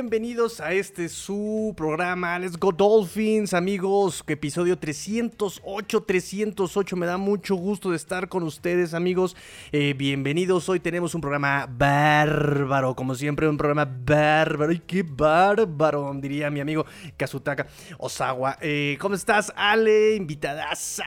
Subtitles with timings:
[0.00, 7.56] Bienvenidos a este su programa Let's Go Dolphins amigos, episodio 308, 308, me da mucho
[7.56, 9.34] gusto de estar con ustedes amigos,
[9.72, 16.14] eh, bienvenidos, hoy tenemos un programa bárbaro, como siempre un programa bárbaro, y qué bárbaro,
[16.14, 16.86] diría mi amigo
[17.16, 17.66] Kazutaka
[17.98, 18.56] Osawa.
[18.60, 21.02] Eh, ¿Cómo estás Ale, invitadas?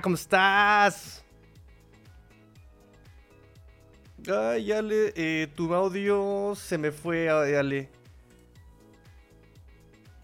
[0.00, 1.24] ¿Cómo estás?
[4.28, 8.05] Ay, Ale, eh, tu audio se me fue, Ale.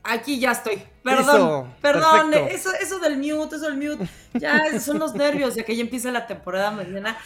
[0.05, 0.83] Aquí ya estoy.
[1.03, 2.35] Perdón, perdón.
[2.35, 4.09] Eso, eso del mute, eso del mute.
[4.35, 7.17] Ya son los nervios de que ya empieza la temporada mañana.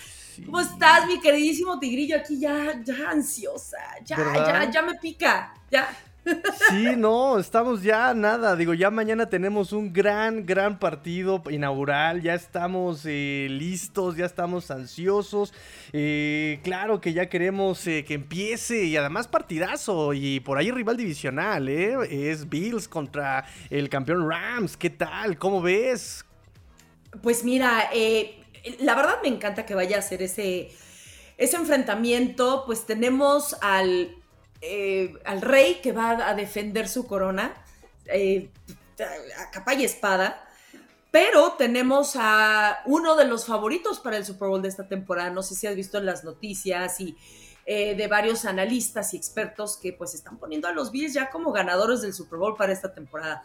[0.45, 2.16] ¿Cómo estás, mi queridísimo tigrillo?
[2.16, 3.79] Aquí ya, ya ansiosa.
[4.05, 5.55] Ya, ya, ya me pica.
[5.71, 5.88] Ya.
[6.69, 8.57] Sí, no, estamos ya nada.
[8.57, 12.23] Digo, ya mañana tenemos un gran, gran partido inaugural.
[12.23, 15.55] Ya estamos eh, listos, ya estamos ansiosos.
[15.93, 20.13] Eh, claro que ya queremos eh, que empiece y además partidazo.
[20.13, 21.96] Y por ahí rival divisional, ¿eh?
[22.10, 24.77] Es Bills contra el campeón Rams.
[24.77, 25.38] ¿Qué tal?
[25.38, 26.24] ¿Cómo ves?
[27.23, 27.88] Pues mira,
[28.80, 30.71] la verdad me encanta que vaya a ser ese,
[31.38, 32.65] ese enfrentamiento.
[32.66, 34.16] Pues tenemos al
[34.68, 37.54] eh, al rey que va a defender su corona,
[38.06, 38.50] eh,
[39.38, 40.42] a capa y espada.
[41.10, 45.30] Pero tenemos a uno de los favoritos para el Super Bowl de esta temporada.
[45.30, 47.16] No sé si has visto en las noticias y
[47.64, 51.52] eh, de varios analistas y expertos que pues están poniendo a los Bills ya como
[51.52, 53.44] ganadores del Super Bowl para esta temporada.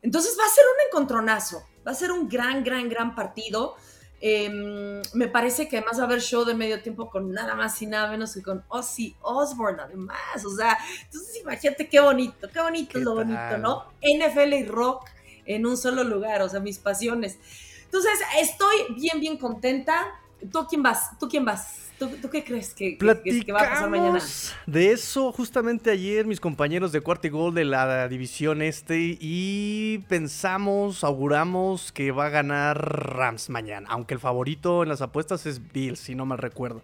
[0.00, 3.76] Entonces va a ser un encontronazo, va a ser un gran, gran, gran partido.
[4.24, 7.82] Em, me parece que además va a haber show de medio tiempo con nada más
[7.82, 10.44] y nada menos que con Ozzy Osbourne, además.
[10.46, 13.86] O sea, entonces imagínate qué bonito, qué bonito es lo bonito, ¿no?
[14.00, 15.10] NFL y rock
[15.44, 17.36] en un solo lugar, o sea, mis pasiones.
[17.84, 20.06] Entonces, estoy bien, bien contenta.
[20.52, 21.18] ¿Tú quién vas?
[21.18, 21.90] ¿Tú quién vas?
[22.20, 24.20] ¿Tú, qué crees que, va a pasar mañana?
[24.66, 29.98] De eso, justamente ayer, mis compañeros de cuarto y gol de la división este, y
[30.08, 32.78] pensamos, auguramos que va a ganar
[33.16, 36.82] Rams mañana, aunque el favorito en las apuestas es Bills, si no mal recuerdo.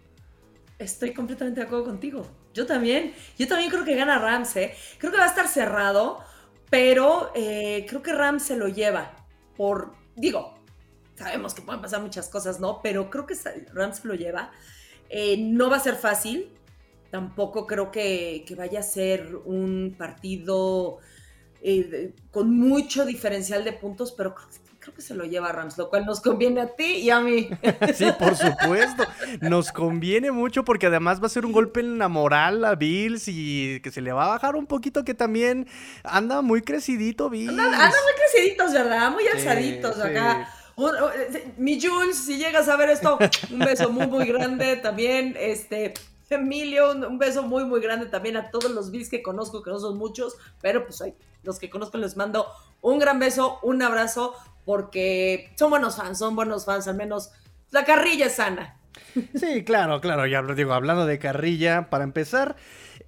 [0.79, 2.27] Estoy completamente de acuerdo contigo.
[2.55, 3.15] Yo también.
[3.37, 4.75] Yo también creo que gana Rams, ¿eh?
[4.99, 6.19] Creo que va a estar cerrado,
[6.71, 9.13] pero eh, creo que Rams se lo lleva.
[9.57, 10.55] Por, digo,
[11.17, 12.81] sabemos que pueden pasar muchas cosas, ¿no?
[12.83, 13.35] Pero creo que
[13.73, 14.53] Rams se lo lleva.
[15.11, 16.51] Eh, no va a ser fácil,
[17.11, 20.99] tampoco creo que, vaya a ser un partido
[21.63, 26.07] eh, con mucho diferencial de puntos, pero creo, que se lo lleva Rams, lo cual
[26.07, 27.51] nos conviene a ti y a mí.
[27.95, 29.05] Sí, por supuesto,
[29.41, 33.25] nos conviene mucho porque además va a ser un golpe en la moral a Bills
[33.29, 35.67] y que se le va a bajar un poquito que también
[36.05, 37.51] anda muy crecidito Bills.
[37.51, 39.11] Anda, muy creciditos, ¿verdad?
[39.11, 40.49] Muy alzaditos acá.
[40.79, 43.19] Eh, mi Jules, si llegas a ver esto,
[43.51, 45.35] un beso muy, muy grande también.
[45.39, 45.95] Este,
[46.31, 49.81] Emilio, un, beso muy, muy grande también a todos los bis que conozco, que no
[49.81, 52.47] son muchos, pero pues hay, los que conozco les mando
[52.81, 54.35] un gran beso, un abrazo,
[54.65, 57.31] porque son buenos fans, son buenos fans, al menos
[57.71, 58.77] la carrilla es sana.
[59.35, 62.57] Sí, claro, claro, ya lo digo, hablando de carrilla, para empezar,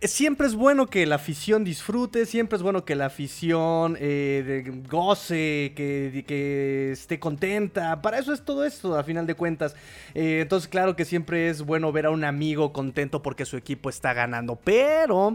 [0.08, 5.72] siempre es bueno que la afición disfrute, siempre es bueno que la afición eh, goce,
[5.76, 8.00] que, que, esté contenta.
[8.00, 9.76] Para eso es todo esto, a final de cuentas.
[10.14, 13.90] Eh, entonces, claro que siempre es bueno ver a un amigo contento porque su equipo
[13.90, 14.56] está ganando.
[14.56, 15.32] Pero,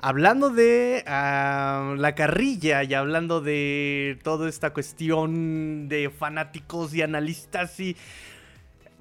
[0.00, 7.78] hablando de ah, la carrilla y hablando de toda esta cuestión de fanáticos y analistas
[7.78, 7.96] y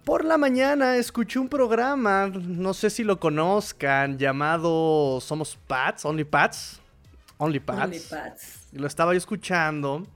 [0.08, 6.24] por la mañana escuché un programa, no sé si lo conozcan, llamado Somos Pats, Only
[6.24, 6.80] Pats.
[7.36, 7.84] Only Pats.
[7.84, 8.68] Only Pats.
[8.72, 10.08] Lo estaba yo escuchando.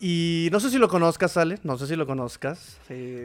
[0.00, 2.78] Y no sé si lo conozcas, Ale, no sé si lo conozcas.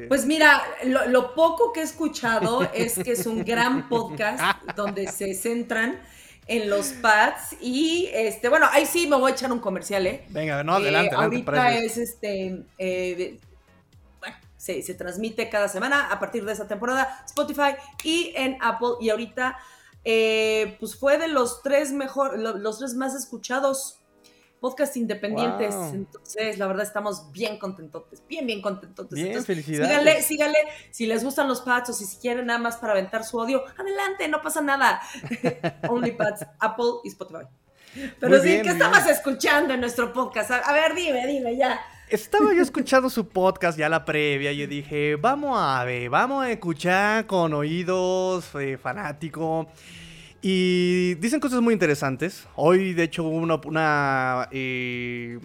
[0.10, 4.44] Pues mira, lo, poco que he escuchado es que es un gran podcast
[4.76, 6.02] donde se centran
[6.48, 10.26] en los pads y este, bueno, ahí sí me voy a echar un comercial, ¿eh?
[10.28, 11.52] Venga, no, adelante, eh, adelante.
[11.52, 13.40] Ahorita es este, eh,
[14.66, 18.96] se, transmite cada semana a partir de esa temporada, Spotify y en Apple.
[19.00, 19.58] Y ahorita,
[20.04, 24.00] eh, pues fue de los tres mejor, los tres más escuchados
[24.60, 25.76] podcast independientes.
[25.94, 29.08] Entonces, la verdad, estamos bien contentos, bien, bien contentos.
[29.12, 29.90] Bien, felicidades.
[29.90, 30.58] Síganle, síganle.
[30.90, 34.28] Si les gustan los pads o si quieren nada más para aventar su odio, adelante,
[34.28, 35.02] no pasa nada.
[35.88, 37.46] OnlyPads, Apple y Spotify.
[38.20, 40.52] Pero sí, ¿qué estabas escuchando en nuestro podcast?
[40.52, 41.80] A ver, dime, dime, ya.
[42.10, 46.46] Estaba yo escuchando su podcast ya la previa y yo dije, vamos a ver, vamos
[46.46, 49.68] a escuchar con oídos eh, fanático.
[50.42, 52.48] Y dicen cosas muy interesantes.
[52.56, 53.38] Hoy, de hecho, hubo
[53.68, 54.48] una...
[54.52, 55.40] eh,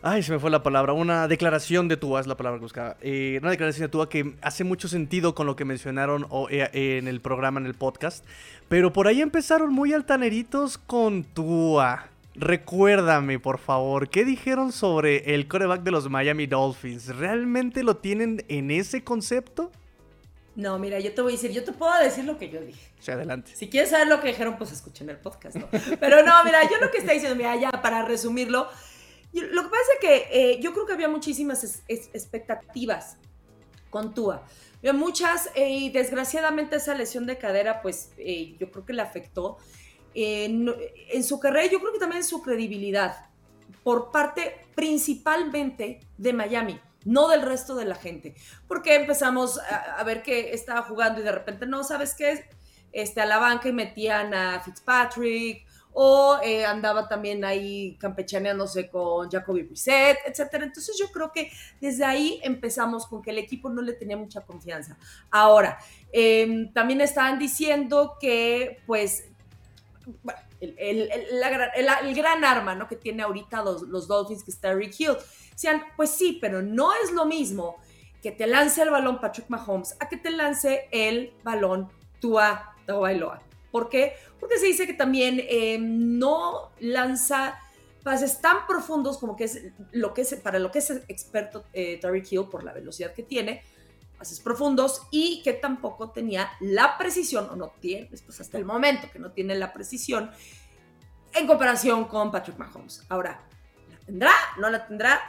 [0.00, 0.94] Ay, se me fue la palabra.
[0.94, 2.96] Una declaración de Tua es la palabra que buscaba.
[3.02, 7.08] Eh, una declaración de Tua que hace mucho sentido con lo que mencionaron eh, en
[7.08, 8.24] el programa, en el podcast.
[8.68, 12.08] Pero por ahí empezaron muy altaneritos con Tua.
[12.38, 17.16] Recuérdame, por favor, ¿qué dijeron sobre el coreback de los Miami Dolphins?
[17.16, 19.72] ¿Realmente lo tienen en ese concepto?
[20.54, 22.92] No, mira, yo te voy a decir, yo te puedo decir lo que yo dije.
[22.98, 23.52] Sí, adelante.
[23.54, 25.68] Si quieres saber lo que dijeron, pues escuchen el podcast, ¿no?
[26.00, 28.68] Pero no, mira, yo lo que está diciendo, mira, ya para resumirlo,
[29.32, 33.16] lo que pasa es que eh, yo creo que había muchísimas expectativas
[33.90, 34.42] con Tua.
[34.78, 39.02] Había muchas eh, y desgraciadamente esa lesión de cadera, pues eh, yo creo que le
[39.02, 39.58] afectó.
[40.18, 40.74] En,
[41.10, 43.26] en su carrera, yo creo que también en su credibilidad,
[43.84, 48.34] por parte principalmente de Miami no del resto de la gente.
[48.68, 52.48] Porque empezamos a, ver que estaba jugando y de repente no, ¿sabes qué?
[52.92, 55.64] Este, a la banca y metían a Fitzpatrick,
[55.98, 60.66] o eh, andaba también ahí campechaneándose con Jacoby Brissett, etcétera.
[60.66, 64.42] Entonces yo creo que desde ahí empezamos con que el equipo no le tenía mucha
[64.42, 64.98] confianza.
[65.30, 65.78] Ahora,
[66.12, 69.30] em, también estaban diciendo que, pues,
[70.22, 72.88] bueno, el, gran arma ¿no?
[72.88, 75.16] que tiene ahorita los, los Dolphins, que está Rick Hill.
[75.54, 77.76] Sean, pues sí, pero no es lo mismo
[78.22, 81.88] que te lance el balón Patrick Mahomes a que te lance el balón
[82.20, 83.42] Tua Tagovailoa.
[83.70, 84.14] ¿Por qué?
[84.40, 87.58] Porque se dice que también eh, no lanza
[88.02, 89.60] pases tan profundos como que es
[89.90, 93.24] lo que es para lo que es experto eh, Tariq Hill por la velocidad que
[93.24, 93.64] tiene,
[94.18, 99.08] pases profundos y que tampoco tenía la precisión o no tiene, pues hasta el momento
[99.12, 100.30] que no tiene la precisión
[101.34, 103.04] en comparación con Patrick Mahomes.
[103.08, 103.40] Ahora,
[103.90, 104.32] ¿la tendrá?
[104.58, 105.20] ¿No la tendrá?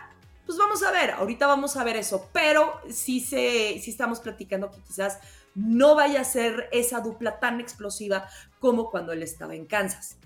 [0.46, 4.72] Pues vamos a ver, ahorita vamos a ver eso, pero sí, se, sí estamos platicando
[4.72, 5.20] que quizás
[5.56, 8.30] no vaya a ser esa dupla tan explosiva
[8.60, 10.18] como cuando él estaba en Kansas.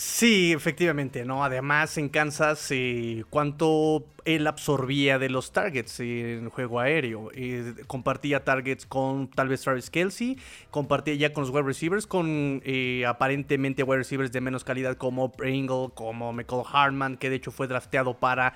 [0.00, 1.42] Sí, efectivamente, ¿no?
[1.42, 7.32] Además, en Kansas, eh, cuánto él absorbía de los targets en el juego aéreo.
[7.34, 10.38] Eh, compartía targets con tal vez Travis Kelsey,
[10.70, 15.32] compartía ya con los wide receivers, con eh, aparentemente wide receivers de menos calidad como
[15.32, 18.54] Pringle, como Michael Hartman, que de hecho fue drafteado para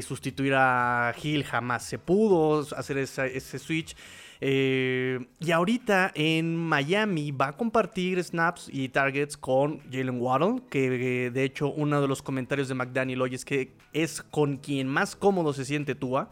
[0.00, 1.42] sustituir a Hill.
[1.42, 3.96] Jamás se pudo hacer ese switch.
[4.40, 11.30] Eh, y ahorita en Miami va a compartir snaps y targets con Jalen Waddle, que
[11.30, 15.16] de hecho uno de los comentarios de McDaniel hoy es que es con quien más
[15.16, 16.30] cómodo se siente Tua.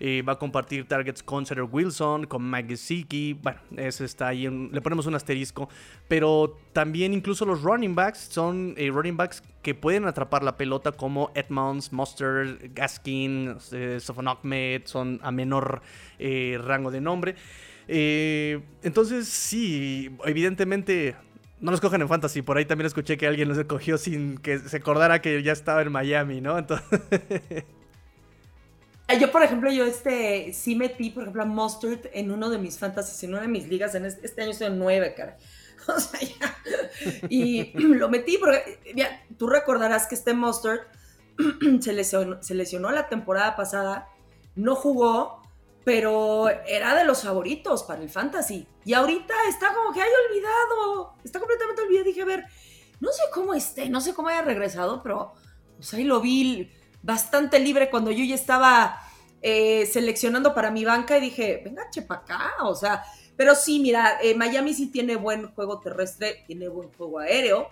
[0.00, 2.76] Eh, va a compartir targets con Cedar Wilson, con Mike.
[3.42, 4.48] Bueno, ese está ahí.
[4.48, 5.68] le ponemos un asterisco.
[6.06, 10.92] Pero también incluso los running backs son eh, running backs que pueden atrapar la pelota
[10.92, 14.28] como Edmonds, Monster, Gaskin, eh, Sofon.
[14.84, 15.82] Son a menor
[16.18, 17.34] rango de nombre.
[17.88, 21.16] entonces, sí, evidentemente
[21.60, 22.42] no los cogen en fantasy.
[22.42, 25.82] Por ahí también escuché que alguien los cogió sin que se acordara que ya estaba
[25.82, 26.58] en Miami, ¿no?
[26.58, 27.00] Entonces.
[29.16, 32.78] Yo, por ejemplo, yo este, sí metí, por ejemplo, a Mustard en uno de mis
[32.78, 33.94] fantasies, en una de mis ligas.
[33.94, 35.36] En este, año en nueve, cara.
[35.88, 36.56] O sea, ya.
[37.30, 40.80] Y lo metí porque, ya, tú recordarás que este Mustard
[41.80, 44.08] se lesionó, se lesionó la temporada pasada,
[44.54, 45.40] no jugó,
[45.84, 48.66] pero era de los favoritos para el fantasy.
[48.84, 52.04] Y ahorita está como que hay olvidado, está completamente olvidado.
[52.04, 52.44] Dije, a ver,
[53.00, 55.32] no sé cómo esté, no sé cómo haya regresado, pero
[55.76, 56.70] pues ahí lo vi
[57.08, 59.00] bastante libre cuando yo ya estaba
[59.40, 63.02] eh, seleccionando para mi banca y dije, venga, chepa acá, o sea,
[63.34, 67.70] pero sí, mira, eh, Miami sí tiene buen juego terrestre, tiene buen juego aéreo,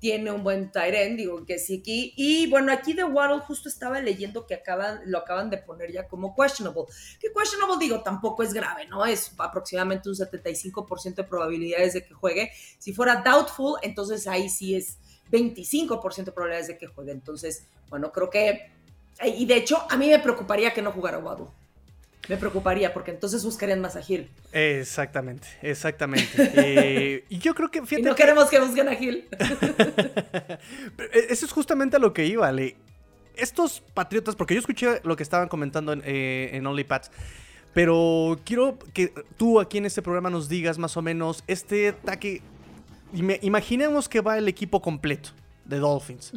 [0.00, 2.14] tiene un buen Tyren, digo que sí aquí.
[2.16, 6.08] Y bueno, aquí de Waddle justo estaba leyendo que acaban, lo acaban de poner ya
[6.08, 6.82] como questionable.
[7.20, 9.06] Que questionable, digo, tampoco es grave, ¿no?
[9.06, 12.50] Es aproximadamente un 75% de probabilidades de que juegue.
[12.78, 14.98] Si fuera doubtful, entonces ahí sí es
[15.30, 17.12] 25% de probabilidades de que juegue.
[17.12, 18.70] Entonces, bueno, creo que.
[19.24, 21.46] Y de hecho, a mí me preocuparía que no jugara Waddle.
[22.28, 24.30] Me preocuparía porque entonces buscarían más a Gil.
[24.52, 26.24] Exactamente, exactamente.
[26.56, 27.82] Eh, y yo creo que.
[27.90, 29.28] y no queremos que busquen a Gil.
[31.12, 32.76] E, eso es justamente a lo que iba, Le.
[33.36, 37.10] Estos patriotas, porque yo escuché lo que estaban comentando en, eh, en OnlyPads.
[37.74, 42.40] Pero quiero que tú aquí en este programa nos digas más o menos este ataque
[43.42, 45.30] imaginemos que va el equipo completo
[45.64, 46.32] de Dolphins.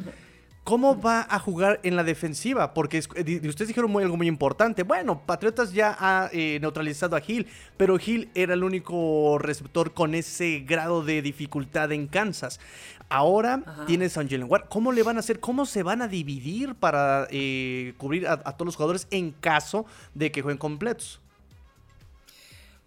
[0.68, 2.74] ¿Cómo va a jugar en la defensiva?
[2.74, 4.84] Porque ustedes dijeron algo muy importante.
[4.84, 10.14] Bueno, Patriotas ya ha eh, neutralizado a Hill, pero Hill era el único receptor con
[10.14, 12.60] ese grado de dificultad en Kansas.
[13.08, 14.66] Ahora tienes a Jalen Ward.
[14.68, 15.40] ¿Cómo le van a hacer?
[15.40, 19.86] ¿Cómo se van a dividir para eh, cubrir a, a todos los jugadores en caso
[20.16, 21.22] de que jueguen completos?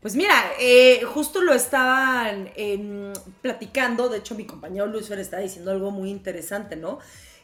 [0.00, 2.50] Pues mira, eh, justo lo estaban
[3.42, 7.00] platicando, de hecho mi compañero Luis Fer está diciendo algo muy interesante, ¿no?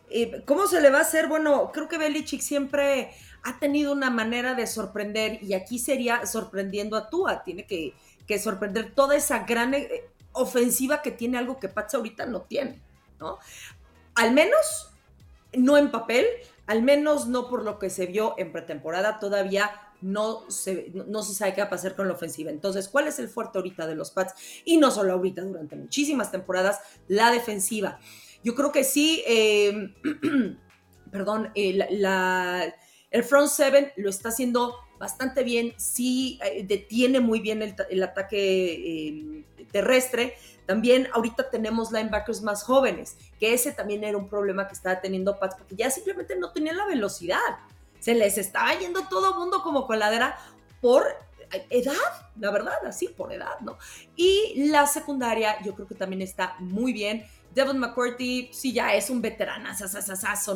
[0.08, 1.26] Eh, ¿Cómo se le va a hacer?
[1.26, 3.10] Bueno, creo que Belichick siempre
[3.42, 7.42] ha tenido una manera de sorprender y aquí sería sorprendiendo a Tua.
[7.44, 7.94] Tiene que,
[8.38, 12.80] sorprender toda esa gran eh, ofensiva que tiene algo que Pats ahorita no tiene,
[13.20, 13.38] ¿no?
[14.14, 14.92] Al menos
[15.52, 16.26] no en papel,
[16.66, 21.34] al menos no por lo que se vio en pretemporada, todavía no se, no se
[21.34, 22.50] sabe qué va a pasar con la ofensiva.
[22.50, 24.34] Entonces, ¿cuál es el fuerte ahorita de los Pats?
[24.64, 27.98] Y no solo ahorita, durante muchísimas temporadas, la defensiva.
[28.44, 29.94] Yo creo que sí, eh,
[31.10, 31.78] perdón, eh,
[33.10, 38.72] el front seven lo está haciendo bastante bien, sí eh, detiene muy bien el, ataque
[38.74, 40.34] eh, terrestre.
[40.66, 45.38] También ahorita tenemos linebackers más jóvenes, que ese también era un problema que estaba teniendo
[45.38, 47.38] Pats, porque ya simplemente no tenían la velocidad.
[48.06, 50.38] Se les estaba yendo todo mundo como coladera
[50.80, 51.02] por
[51.70, 51.96] edad,
[52.38, 53.78] la verdad, así, por edad, ¿no?
[54.14, 57.26] Y la secundaria yo creo que también está muy bien.
[57.52, 59.70] Devon McCourty sí ya es un veterano,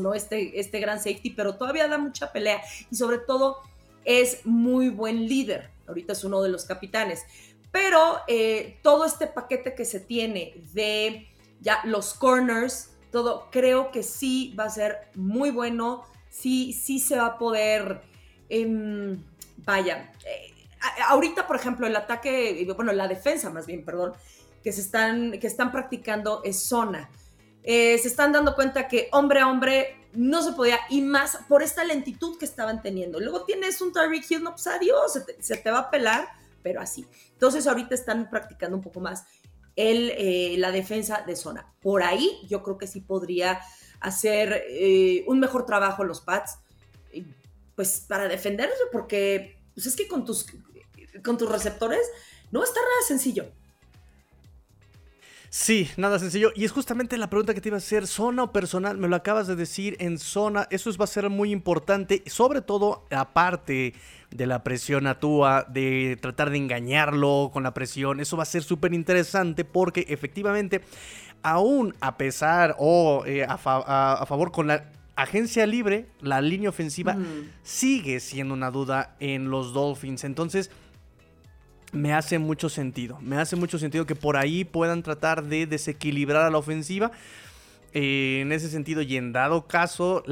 [0.00, 0.14] ¿no?
[0.14, 3.56] Este, este gran safety, pero todavía da mucha pelea y sobre todo
[4.04, 5.72] es muy buen líder.
[5.88, 7.24] Ahorita es uno de los capitanes.
[7.72, 11.26] Pero eh, todo este paquete que se tiene de
[11.60, 16.04] ya los corners, todo, creo que sí va a ser muy bueno.
[16.30, 18.00] Sí, sí se va a poder.
[18.48, 19.22] Em,
[19.58, 20.12] vaya.
[20.24, 20.54] Eh,
[21.06, 24.12] ahorita, por ejemplo, el ataque, bueno, la defensa más bien, perdón,
[24.62, 27.10] que, se están, que están practicando es zona.
[27.62, 31.62] Eh, se están dando cuenta que hombre a hombre no se podía, y más por
[31.62, 33.20] esta lentitud que estaban teniendo.
[33.20, 36.28] Luego tienes un Tyreek Hill, no, pues adiós, se te, va a pelar,
[36.62, 37.06] pero así.
[37.32, 39.24] Entonces ahorita están practicando un poco más
[39.76, 41.72] el, eh, la defensa de zona.
[41.80, 43.60] Por ahí yo creo que sí podría
[44.00, 46.58] hacer eh, un mejor trabajo los Pats,
[47.76, 50.46] pues para defenderse, porque pues es que con tus,
[51.24, 52.00] con tus receptores
[52.50, 53.46] no está nada sencillo.
[55.52, 56.52] Sí, nada sencillo.
[56.54, 59.16] Y es justamente la pregunta que te iba a hacer, zona o personal, me lo
[59.16, 63.94] acabas de decir, en zona, eso va a ser muy importante, sobre todo aparte
[64.30, 68.46] de la presión a Tua, de tratar de engañarlo con la presión, eso va a
[68.46, 70.82] ser súper interesante porque efectivamente,
[71.42, 77.16] aún a pesar o eh, a, favor con la agencia libre, la línea ofensiva
[77.62, 80.24] sigue siendo una duda en los Dolphins.
[80.24, 80.70] Entonces,
[81.92, 83.18] me hace mucho sentido.
[83.20, 87.10] Me hace mucho sentido que por ahí puedan tratar de desequilibrar a la ofensiva.
[87.92, 90.22] Eh, en ese sentido, y en dado caso,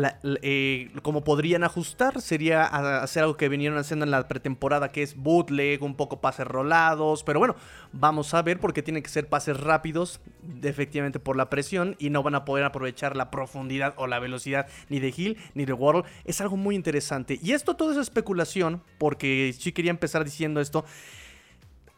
[0.43, 5.17] eh, como podrían ajustar, sería hacer algo que vinieron haciendo en la pretemporada, que es
[5.17, 7.25] bootleg, un poco pases rolados.
[7.25, 7.57] Pero bueno,
[7.93, 10.21] vamos a ver porque tienen que ser pases rápidos,
[10.63, 14.69] efectivamente por la presión, y no van a poder aprovechar la profundidad o la velocidad
[14.89, 16.05] ni de Hill ni de Waddle.
[16.25, 17.41] Es algo muy interesante.
[17.43, 20.85] Y esto todo es especulación, porque sí quería empezar diciendo esto.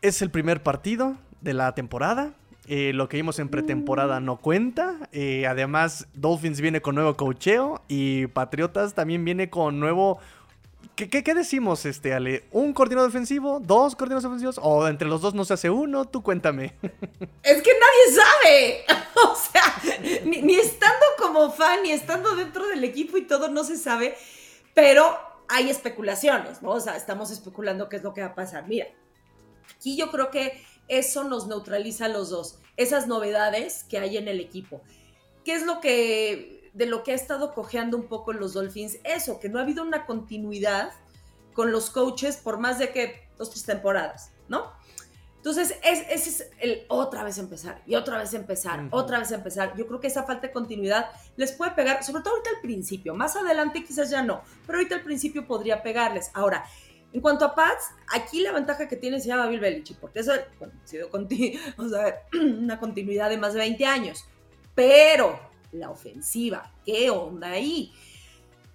[0.00, 2.32] Es el primer partido de la temporada.
[2.66, 5.08] Eh, lo que vimos en pretemporada no cuenta.
[5.12, 10.18] Eh, además, Dolphins viene con nuevo cocheo y Patriotas también viene con nuevo.
[10.94, 12.44] ¿Qué, qué, decimos, este, Ale?
[12.50, 13.58] ¿Un coordinador defensivo?
[13.58, 14.60] ¿Dos coordinadores ofensivos?
[14.62, 16.04] ¿O entre los dos no se hace uno?
[16.04, 16.74] Tú cuéntame.
[17.42, 18.84] Es que nadie sabe.
[19.22, 23.64] O sea, ni, ni estando como fan, ni estando dentro del equipo y todo, no
[23.64, 24.14] se sabe.
[24.72, 26.70] Pero hay especulaciones, ¿no?
[26.70, 28.66] O sea, estamos especulando qué es lo que va a pasar.
[28.66, 28.86] Mira,
[29.76, 34.28] Aquí yo creo que eso nos neutraliza a los dos, esas novedades que hay en
[34.28, 34.82] el equipo.
[35.44, 38.98] ¿Qué es lo que, de lo que ha estado cojeando un poco los Dolphins?
[39.04, 40.92] Eso, que no ha habido una continuidad
[41.54, 44.72] con los coaches por más de que dos, tres temporadas, ¿no?
[45.36, 49.74] Entonces, ese es el otra vez empezar y otra vez empezar, otra vez empezar.
[49.74, 51.06] Yo creo que esa falta de continuidad
[51.36, 53.14] les puede pegar, sobre todo ahorita al principio.
[53.14, 56.30] Más adelante quizás ya no, pero ahorita al principio podría pegarles.
[56.34, 56.66] Ahora,
[57.12, 60.32] en cuanto a Pats, aquí la ventaja que tiene se llama Bill Belichick, porque eso
[60.32, 60.38] ha
[60.84, 61.10] sido
[62.32, 64.24] una continuidad de más de 20 años.
[64.74, 65.38] Pero
[65.72, 67.92] la ofensiva, ¿qué onda ahí?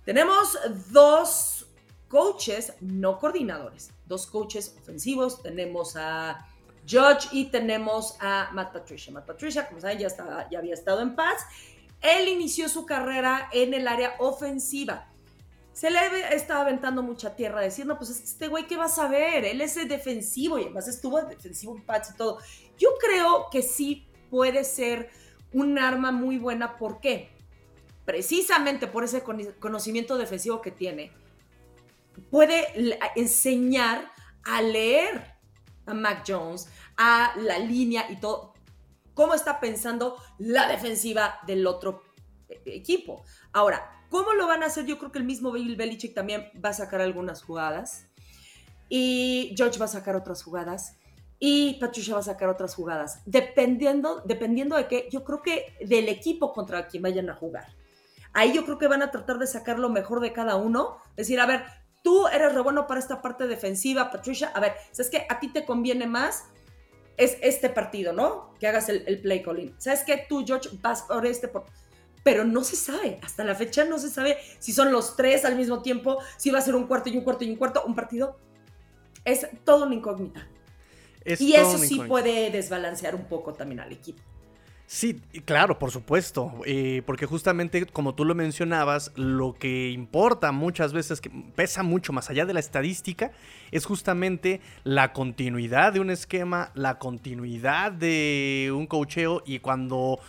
[0.04, 0.58] Tenemos
[0.92, 1.68] dos
[2.10, 5.42] coaches, no coordinadores, dos coaches ofensivos.
[5.42, 6.46] Tenemos a
[6.88, 9.12] Judge y tenemos a Matt Patricia.
[9.14, 11.44] Matt Patricia, como saben, ya, estaba, ya había estado en Pats.
[12.02, 15.08] Él inició su carrera en el área ofensiva
[15.76, 16.00] se le
[16.34, 19.44] estaba aventando mucha tierra diciendo, pues este güey, ¿qué vas a ver?
[19.44, 22.40] Él es defensivo y además estuvo defensivo en Pats y todo.
[22.78, 25.10] Yo creo que sí puede ser
[25.52, 26.78] un arma muy buena.
[26.78, 27.30] ¿Por qué?
[28.06, 29.22] Precisamente por ese
[29.60, 31.12] conocimiento defensivo que tiene.
[32.32, 32.68] Puede
[33.18, 34.14] enseñar
[34.46, 35.36] a leer
[35.86, 38.54] a Mac Jones, a la línea y todo,
[39.14, 42.02] cómo está pensando la defensiva del otro
[42.48, 43.26] e-, equipo.
[43.52, 44.86] Ahora, ¿Cómo lo van a hacer?
[44.86, 48.08] Yo creo que el mismo Bill Belichick también va a sacar algunas jugadas.
[48.88, 50.96] Y George va a sacar otras jugadas.
[51.38, 53.20] Y Patricia va a sacar otras jugadas.
[53.26, 57.66] Dependiendo, dependiendo de qué, yo creo que del equipo contra quien vayan a jugar.
[58.32, 60.96] Ahí yo creo que van a tratar de sacar lo mejor de cada uno.
[61.18, 61.66] Decir, a ver,
[62.02, 64.48] tú eres re bueno para esta parte defensiva, Patricia.
[64.56, 65.28] A ver, ¿sabes qué?
[65.28, 66.46] A ti te conviene más
[67.18, 68.54] es este partido, ¿no?
[68.60, 69.76] Que hagas el, play calling.
[69.78, 70.26] ¿Sabes qué?
[70.28, 71.48] Tú, George, vas por este.
[71.48, 71.66] Por...
[72.26, 75.56] Pero no se sabe, hasta la fecha no se sabe si son los tres al
[75.56, 77.94] mismo tiempo, si va a ser un cuarto y un cuarto y un cuarto, un
[77.94, 78.40] partido.
[79.24, 80.48] Es todo una incógnita.
[81.24, 84.24] y eso sí puede desbalancear un poco también al equipo.
[84.88, 90.94] Sí, claro, por supuesto, eh, porque justamente como tú lo mencionabas, lo que importa muchas
[90.94, 93.32] veces, que pesa mucho más allá de la estadística,
[93.70, 100.20] es justamente la continuidad de un esquema, la continuidad de un cocheo y cuando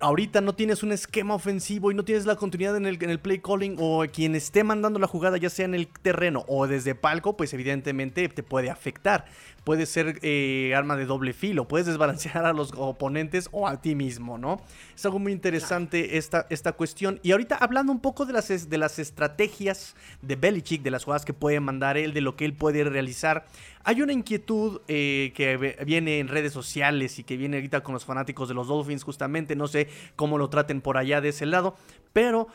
[0.00, 3.18] ahorita no tienes un esquema ofensivo y no tienes la continuidad en el, en el,
[3.18, 6.94] play calling o quien esté mandando la jugada, ya sea en el terreno o desde
[6.94, 9.26] palco, pues evidentemente te puede afectar
[9.66, 13.96] puede ser eh, arma de doble filo, puedes desbalancear a los oponentes o a ti
[13.96, 14.60] mismo, ¿no?
[14.94, 17.18] Es algo muy interesante esta, esta cuestión.
[17.24, 21.24] Y ahorita hablando un poco de las, de las estrategias de Belichick, de las jugadas
[21.24, 23.44] que puede mandar él, de lo que él puede realizar,
[23.86, 28.04] hay una inquietud eh, que viene en redes sociales y que viene ahorita con los
[28.04, 31.76] fanáticos de los Dolphins justamente, no sé cómo lo traten por allá de ese lado,
[32.12, 32.48] pero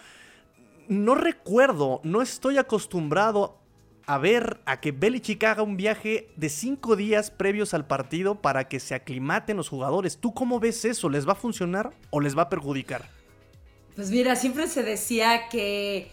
[0.90, 3.58] no recuerdo, no estoy acostumbrado
[4.08, 8.68] a ver a que Belichick haga un viaje de cinco días previos al partido para
[8.68, 10.18] que se aclimaten los jugadores.
[10.18, 11.10] ¿Tú cómo ves eso?
[11.10, 13.08] ¿Les va a funcionar o les va a perjudicar?
[13.96, 16.12] Pues mira, siempre se decía que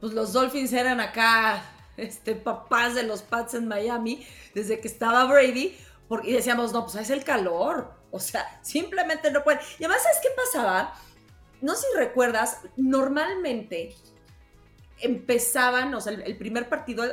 [0.00, 1.62] pues, los Dolphins eran acá
[1.96, 5.76] este, papás de los Pats en Miami desde que estaba Brady.
[6.08, 7.92] Porque, y decíamos, no, pues es el calor.
[8.10, 9.60] O sea, simplemente no pueden.
[9.78, 10.94] Y además, ¿sabes qué pasaba?
[11.60, 13.96] No sé si recuerdas, normalmente
[15.00, 17.04] empezaban, o sea, el, primer partido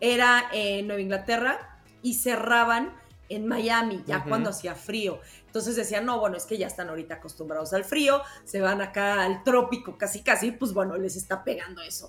[0.00, 2.94] era en Nueva Inglaterra y cerraban
[3.28, 5.20] en Miami, ya cuando hacía frío.
[5.46, 9.22] Entonces decían, no, bueno, es que ya están ahorita acostumbrados al frío, se van acá
[9.22, 12.08] al trópico casi casi, pues bueno, les está pegando eso.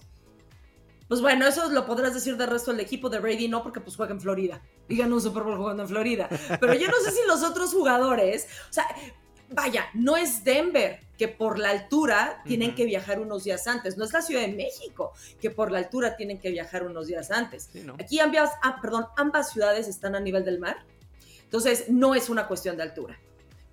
[1.09, 3.95] Pues bueno, eso lo podrás decir del resto del equipo de Brady, no porque pues
[3.95, 4.61] juega en Florida.
[4.87, 6.29] Digan un Super Bowl jugando en Florida.
[6.59, 8.85] Pero yo no sé si los otros jugadores, o sea,
[9.49, 13.97] vaya, no es Denver, que por la altura tienen que viajar unos días antes.
[13.97, 17.31] No es la Ciudad de México, que por la altura tienen que viajar unos días
[17.31, 17.71] antes.
[17.99, 20.85] Aquí ambas, ah, perdón, ambas ciudades están a nivel del mar.
[21.43, 23.19] Entonces, no es una cuestión de altura.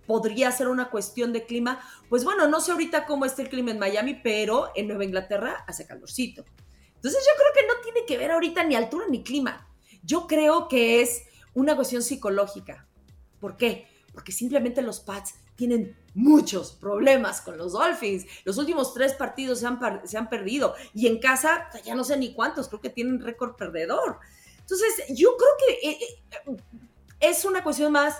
[0.06, 1.80] Podría ser una cuestión de clima.
[2.08, 5.64] Pues bueno, no sé ahorita cómo está el clima en Miami, pero en Nueva Inglaterra
[5.66, 6.46] hace calorcito.
[7.06, 9.68] Entonces, yo creo que no tiene que ver ahorita ni altura ni clima.
[10.02, 11.22] Yo creo que es
[11.54, 12.88] una cuestión psicológica.
[13.38, 13.86] ¿Por qué?
[14.12, 18.26] Porque simplemente los Pats tienen muchos problemas con los Dolphins.
[18.44, 22.16] Los últimos tres partidos se han, se han perdido y en casa ya no sé
[22.16, 24.18] ni cuántos, creo que tienen récord perdedor.
[24.58, 26.56] Entonces, yo creo que eh, eh,
[27.20, 28.16] es una cuestión más,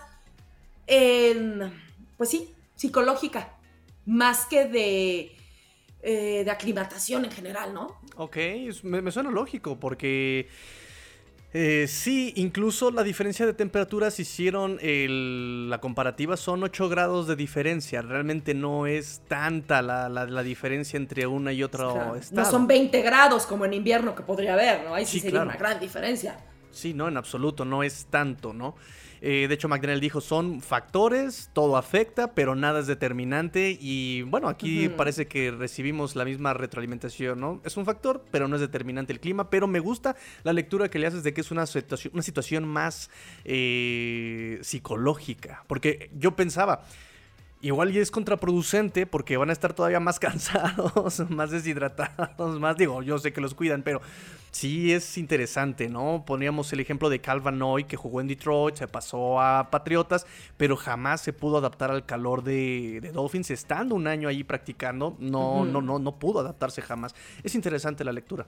[2.17, 3.59] pues sí, psicológica,
[4.05, 5.36] más que de,
[6.09, 7.99] eh, de aclimatación en general, ¿no?
[8.17, 8.37] Ok,
[8.85, 10.49] me suena lógico porque
[11.59, 14.79] eh, sí, incluso la diferencia de temperaturas hicieron
[15.71, 18.03] la comparativa, son 8 grados de diferencia.
[18.03, 23.65] Realmente no es tanta la, diferencia entre una y otra No son 20 grados como
[23.65, 24.95] en invierno que podría haber, ¿no?
[24.95, 26.39] Ahí sí, sería una gran diferencia.
[26.71, 28.77] Sí, no, en absoluto, no es tanto, ¿no?
[29.21, 33.77] Eh, de hecho, McDaniel dijo, son factores, todo afecta, pero nada es determinante.
[33.81, 37.61] Y bueno, aquí parece que recibimos la misma retroalimentación, ¿no?
[37.65, 39.51] Es un factor, pero no es determinante el clima.
[39.51, 42.67] Pero me gusta la lectura que le haces de que es una situación, una situación
[42.67, 43.11] más
[43.45, 45.65] eh, psicológica.
[45.67, 46.85] Porque yo pensaba...
[47.63, 53.03] Igual y es contraproducente porque van a estar todavía más cansados, más deshidratados, más digo,
[53.03, 54.03] yo sé que los cuidan, pero
[54.51, 56.25] sí es interesante, ¿no?
[56.27, 60.27] Poníamos el ejemplo de Calvin Noy que jugó en Detroit, se pasó a Patriotas,
[60.59, 65.65] pero jamás se pudo adaptar al calor de, Dolphins estando un año ahí practicando, no,
[65.65, 67.15] no, no, no pudo adaptarse jamás.
[67.43, 68.47] Es interesante la lectura.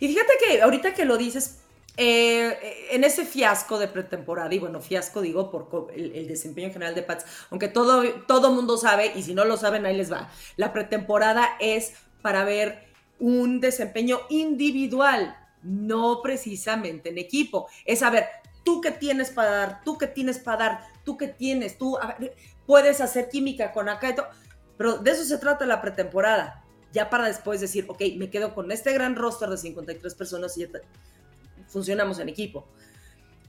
[0.00, 1.60] Y fíjate que ahorita que lo dices,
[1.96, 7.02] eh, en ese fiasco de pretemporada, y bueno, fiasco digo por el, desempeño general de
[7.02, 10.30] Pats, aunque todo, todo mundo sabe, y si no lo saben, ahí les va.
[10.56, 12.86] La pretemporada es para ver
[13.18, 17.68] un desempeño individual, no precisamente en equipo.
[17.84, 18.26] Es saber,
[18.64, 21.98] tú qué tienes para dar, tú qué tienes para dar, tú qué tienes, tú
[22.66, 24.26] puedes hacer química con acá y todo.
[24.78, 26.64] Pero de eso se trata la pretemporada.
[26.92, 30.62] Ya para después decir, ok, me quedo con este gran roster de 53 personas y
[30.62, 30.68] ya
[31.72, 32.66] funcionamos en equipo.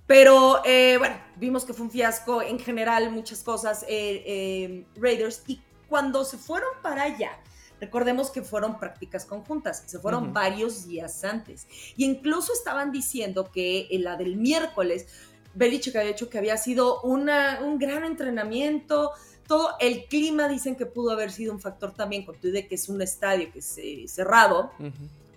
[0.07, 5.43] Pero eh, bueno, vimos que fue un fiasco en general, muchas cosas, eh, eh, Raiders.
[5.47, 7.39] Y cuando se fueron para allá,
[7.79, 11.67] recordemos que fueron prácticas conjuntas, se fueron varios días antes.
[11.95, 15.07] Y incluso estaban diciendo que en la del miércoles
[15.55, 19.11] Belichick había dicho que había sido una, un gran entrenamiento,
[19.47, 22.75] todo el clima dicen que pudo haber sido un factor también, con tu de que
[22.75, 24.71] es un estadio que es cerrado,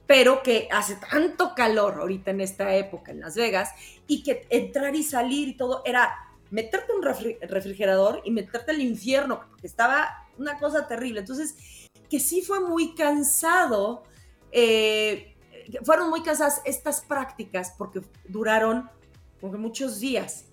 [0.07, 3.71] pero que hace tanto calor ahorita en esta época en Las Vegas
[4.07, 6.14] y que entrar y salir y todo era
[6.51, 11.21] meterte un refrigerador y meterte al infierno, porque estaba una cosa terrible.
[11.21, 11.57] Entonces,
[12.09, 14.05] que sí fue muy cansado,
[14.53, 15.35] eh,
[15.83, 18.88] fueron muy cansadas estas prácticas porque duraron
[19.42, 20.45] muchos días.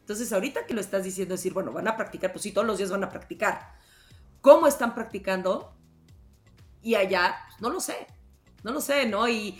[0.00, 2.78] Entonces, ahorita que lo estás diciendo, decir, bueno, van a practicar, pues sí, todos los
[2.78, 3.74] días van a practicar.
[4.40, 5.74] ¿Cómo están practicando?
[6.82, 8.06] Y allá, pues, no lo sé,
[8.66, 9.28] no lo sé, ¿no?
[9.28, 9.58] Y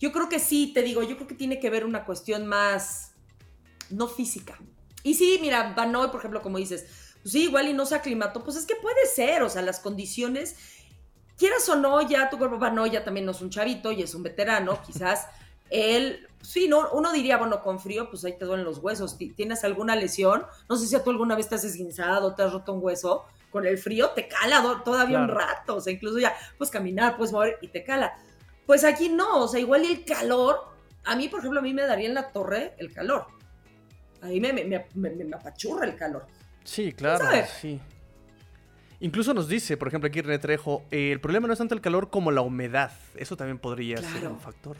[0.00, 3.12] yo creo que sí, te digo, yo creo que tiene que ver una cuestión más,
[3.90, 4.58] no física.
[5.02, 8.42] Y sí, mira, Banoy, por ejemplo, como dices, pues sí, igual y no se aclimató,
[8.42, 10.56] pues es que puede ser, o sea, las condiciones,
[11.36, 14.14] quieras o no, ya tu cuerpo Banoy ya también no es un chavito y es
[14.14, 15.26] un veterano, quizás
[15.70, 19.18] él sí, no, uno diría, bueno, con frío, pues ahí te duelen los huesos.
[19.18, 20.46] ¿Tienes alguna lesión?
[20.68, 23.24] No sé si tú alguna vez te has esguinzado, te has roto un hueso.
[23.50, 27.32] Con el frío te cala todavía un rato, o sea, incluso ya puedes caminar, puedes
[27.32, 28.14] mover y te cala.
[28.68, 30.60] Pues aquí no, o sea, igual el calor,
[31.04, 33.26] a mí, por ejemplo, a mí me daría en la torre el calor.
[34.20, 36.26] A mí me, me, me, apachurra el calor.
[36.64, 37.24] Sí, claro,
[37.60, 37.80] sí.
[39.00, 41.80] Incluso nos dice, por ejemplo, aquí René Trejo, eh, el problema no es tanto el
[41.80, 42.92] calor como la humedad.
[43.16, 44.76] Eso también podría ser un factor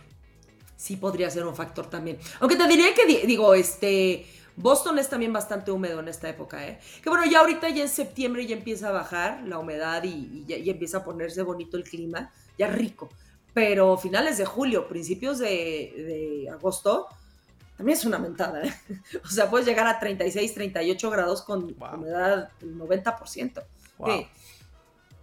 [0.79, 2.19] sí podría ser un factor también.
[2.41, 4.25] Aunque te diría que, digo, este,
[4.57, 6.79] Boston es también bastante húmedo en esta época, ¿eh?
[7.03, 10.57] Que bueno, ya ahorita ya en septiembre ya empieza a bajar la humedad y, ya,
[10.57, 13.11] empieza a ponerse bonito el clima, ya rico.
[13.59, 17.09] Pero finales de julio, principios de, agosto,
[17.77, 18.73] también es una mentada, ¿eh?
[19.25, 23.65] O sea, puedes llegar a 36, 38 grados con humedad del 90%.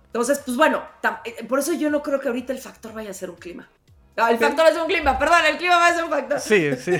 [0.08, 0.84] Entonces, pues bueno,
[1.24, 3.70] eh, por eso yo no creo que ahorita el factor vaya a ser un clima.
[4.18, 6.40] No, el factor es un clima, perdón, el clima va a ser un factor.
[6.42, 6.92] Sí, sí.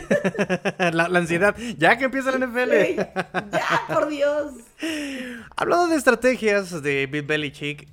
[0.94, 1.54] la, ansiedad.
[1.78, 2.96] Ya que empieza la NFL.
[3.52, 4.54] ya, por Dios.
[5.58, 7.90] Hablando de estrategias de Bill Belichick,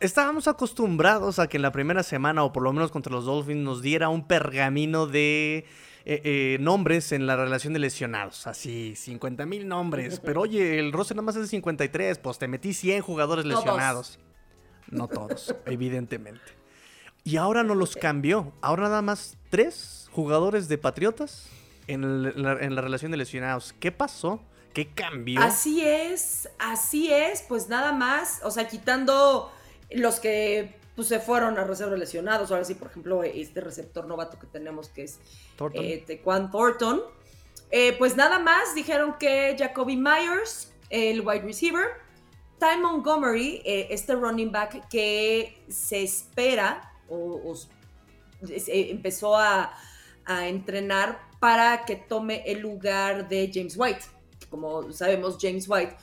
[0.00, 3.62] estábamos acostumbrados a que en la primera semana, o por lo menos contra los Dolphins,
[3.62, 5.66] nos diera un pergamino de
[6.06, 8.46] eh, eh, nombres en la relación de lesionados.
[8.46, 10.20] Así, 50 mil nombres.
[10.24, 14.18] Pero oye, el roster nada más es de 53, pues te metí 100 jugadores lesionados.
[14.88, 16.42] No todos, evidentemente.
[17.22, 18.52] Y ahora no los cambió.
[18.62, 21.48] Ahora nada más tres jugadores de Patriotas
[21.86, 23.74] en, la, relación de lesionados.
[23.78, 24.40] ¿Qué pasó?
[24.72, 25.40] ¿Qué cambió?
[25.40, 27.42] Así es, así es.
[27.42, 29.52] Pues nada más, o sea, quitando
[29.90, 32.50] los que pues, se fueron a reserva lesionados.
[32.50, 35.18] Ahora sí, por ejemplo, este receptor novato que tenemos que es
[35.56, 35.84] Thornton.
[35.84, 37.02] Eh, Tequan Thornton.
[37.70, 41.86] Eh, pues nada más dijeron que Jacoby Myers, el wide receiver,
[42.58, 47.54] Ty Montgomery, eh, este running back que se espera o,
[48.66, 49.72] empezó a,
[50.26, 54.02] entrenar para que tome el lugar de James White.
[54.48, 55.96] Como sabemos, James White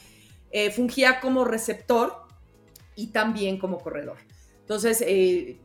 [0.52, 2.27] eh, fungía como receptor
[2.98, 4.18] y también como corredor.
[4.60, 5.58] Entonces, eh,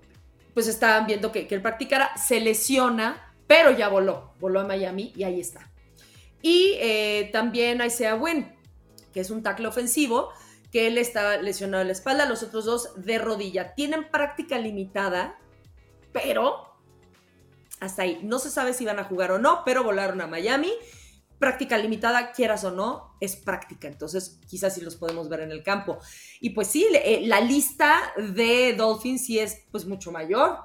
[0.54, 5.12] pues estaban viendo que, que, él practicara, se lesiona, pero ya voló, voló a Miami
[5.16, 5.68] y ahí está.
[6.40, 6.78] Y
[7.32, 8.52] también Isaiah Wynn,
[9.12, 10.30] que es un tackle ofensivo,
[10.72, 13.74] que él está lesionado en la espalda, los otros dos de rodilla.
[13.74, 15.38] Tienen práctica limitada,
[16.12, 16.72] pero
[17.78, 18.20] hasta ahí.
[18.22, 20.72] No se sabe si van a jugar o no, pero volaron a Miami.
[21.42, 23.88] Práctica limitada, quieras o no, es práctica.
[23.88, 25.98] Entonces, quizás sí los podemos ver en el campo.
[26.40, 30.56] Y pues sí, eh, la lista de Dolphins sí es pues mucho mayor.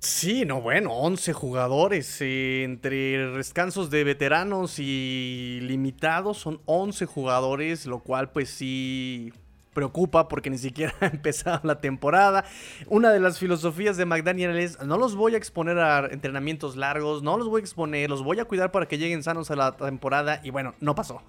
[0.00, 7.86] Sí, no, bueno, 11 jugadores eh, entre descansos de veteranos y limitados son 11 jugadores,
[7.86, 9.32] lo cual pues sí
[9.74, 12.44] preocupa porque ni siquiera ha empezado la temporada.
[12.86, 17.22] Una de las filosofías de McDaniel es, no los voy a exponer a entrenamientos largos,
[17.22, 19.76] no los voy a exponer, los voy a cuidar para que lleguen sanos a la
[19.76, 21.22] temporada y bueno, no pasó.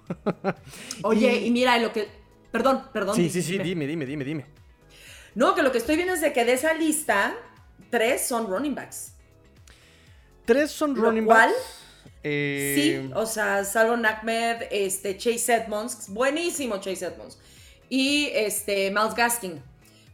[1.02, 2.08] Oye, y, mira lo que...
[2.50, 3.16] Perdón, perdón.
[3.16, 4.46] Sí, sí, sí, dime, dime, dime, dime.
[5.34, 7.34] No, que lo que estoy viendo es de que de esa lista
[7.90, 9.12] tres son running backs.
[10.46, 11.52] Tres son running backs.
[12.22, 12.74] Eh...
[12.76, 17.38] Sí, o sea, Salvo Ahmed, este, Chase Edmonds, buenísimo Chase Edmonds,
[17.88, 19.62] y este, Miles Gaskin.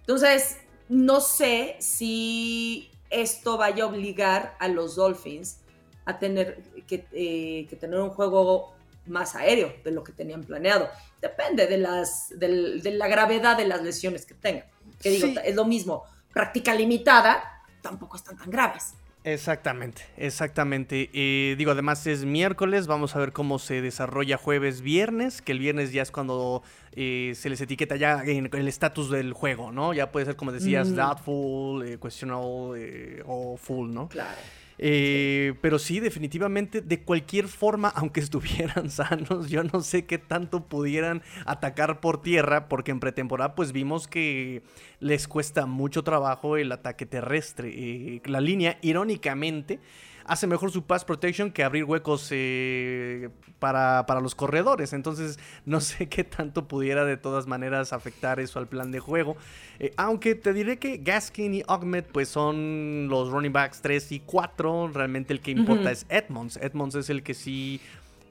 [0.00, 0.58] Entonces,
[0.88, 5.58] no sé si esto vaya a obligar a los Dolphins
[6.04, 8.74] a tener que, eh, tener un juego
[9.06, 10.88] más aéreo de lo que tenían planeado.
[11.20, 14.64] Depende de, las, de, la gravedad de las lesiones que tengan.
[15.00, 18.94] Que digo, es lo mismo, práctica limitada, tampoco están tan graves.
[19.24, 21.08] Exactamente, exactamente.
[21.12, 25.60] Eh, digo, además es miércoles, vamos a ver cómo se desarrolla jueves, viernes, que el
[25.60, 26.62] viernes ya es cuando
[26.96, 29.94] eh, se les etiqueta ya en, el estatus del juego, ¿no?
[29.94, 34.08] Ya puede ser, como decías, doubtful, eh, questionable o full, ¿no?
[34.08, 34.38] Claro.
[34.78, 40.64] Eh, pero sí, definitivamente, de cualquier forma, aunque estuvieran sanos, yo no sé qué tanto
[40.64, 44.62] pudieran atacar por tierra, porque en pretemporada pues vimos que
[45.00, 47.70] les cuesta mucho trabajo el ataque terrestre.
[47.72, 49.80] Eh, la línea, irónicamente,
[50.24, 54.92] hace mejor su pass protection que abrir huecos eh, para, los corredores.
[54.92, 59.36] Entonces, no sé qué tanto pudiera de todas maneras afectar eso al plan de juego.
[59.78, 64.20] Eh, aunque te diré que Gaskin y Ahmed, pues son los running backs 3 y
[64.20, 64.88] 4.
[64.88, 66.58] Realmente el que importa es Edmonds.
[66.58, 67.80] Edmonds es el que sí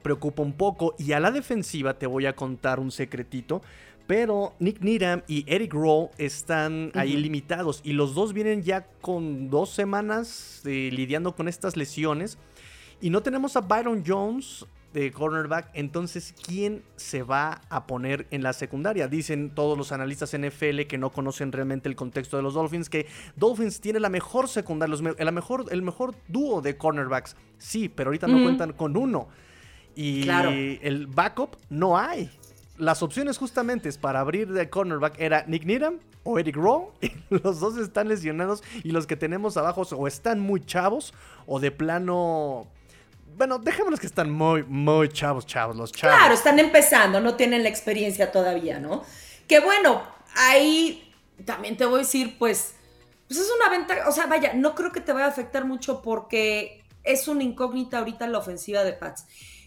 [0.02, 0.94] preocupa un poco.
[0.98, 3.62] Y a la defensiva te voy a contar un secretito.
[4.06, 9.48] Pero Nick Needham y Eric Rowe están ahí limitados y los dos vienen ya con
[9.48, 12.38] dos semanas eh, lidiando con estas lesiones.
[13.00, 18.42] Y no tenemos a Byron Jones de cornerback, entonces ¿quién se va a poner en
[18.42, 19.08] la secundaria?
[19.08, 23.06] Dicen todos los analistas NFL que no conocen realmente el contexto de los Dolphins que
[23.36, 27.36] Dolphins tiene la mejor secundaria, la mejor, el mejor dúo de cornerbacks.
[27.58, 29.28] Sí, pero ahorita no cuentan con uno.
[29.94, 32.30] Y el backup no hay
[32.78, 36.92] las opciones justamente para abrir de cornerback era Nick Needham o Eric Rowe.
[37.30, 41.14] los dos están lesionados y los que tenemos abajo o están muy chavos
[41.46, 42.66] o de plano...
[43.36, 46.16] Bueno, dejémonos que están muy, muy chavos, chavos, los chavos.
[46.16, 49.02] Claro, están empezando, no tienen la experiencia todavía, ¿no?
[49.48, 50.02] Que bueno,
[50.36, 51.14] ahí
[51.46, 52.74] también te voy a decir, pues,
[53.26, 56.02] pues es una ventaja, o sea, vaya, no creo que te vaya a afectar mucho
[56.02, 59.26] porque es una incógnita ahorita la ofensiva de Pats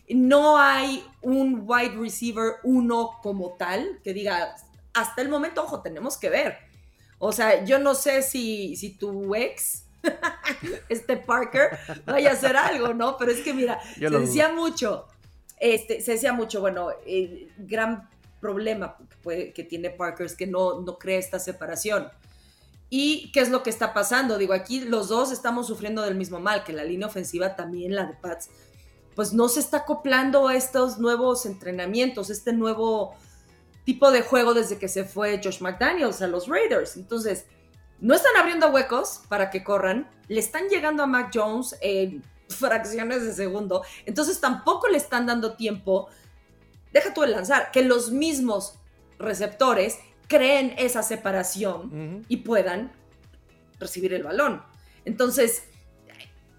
[0.09, 4.55] no hay un wide receiver uno como tal que diga,
[4.93, 6.57] hasta el momento, ojo, tenemos que ver.
[7.17, 9.85] O sea, yo no sé si, si tu ex,
[10.89, 13.17] este Parker, vaya a hacer algo, ¿no?
[13.17, 15.07] Pero es que mira, se decía mucho,
[15.59, 20.97] este, se decía mucho, bueno, el gran problema que, tiene Parker es que no, no
[20.99, 22.09] crea esta separación.
[22.89, 24.37] ¿Y qué es lo que está pasando?
[24.37, 28.05] Digo, aquí los dos estamos sufriendo del mismo mal, que la línea ofensiva también, la
[28.05, 28.49] de Pats,
[29.15, 33.15] pues no se está acoplando a estos nuevos entrenamientos, este nuevo
[33.85, 36.97] tipo de juego desde que se fue Josh McDaniels a los Raiders.
[36.97, 37.45] Entonces,
[37.99, 43.23] no están abriendo huecos para que corran, le están llegando a Mac Jones en fracciones
[43.23, 46.09] de segundo, entonces tampoco le están dando tiempo,
[46.91, 48.75] deja tú de lanzar, que los mismos
[49.17, 49.97] receptores
[50.27, 52.91] creen esa separación y puedan
[53.79, 54.63] recibir el balón.
[55.05, 55.63] Entonces,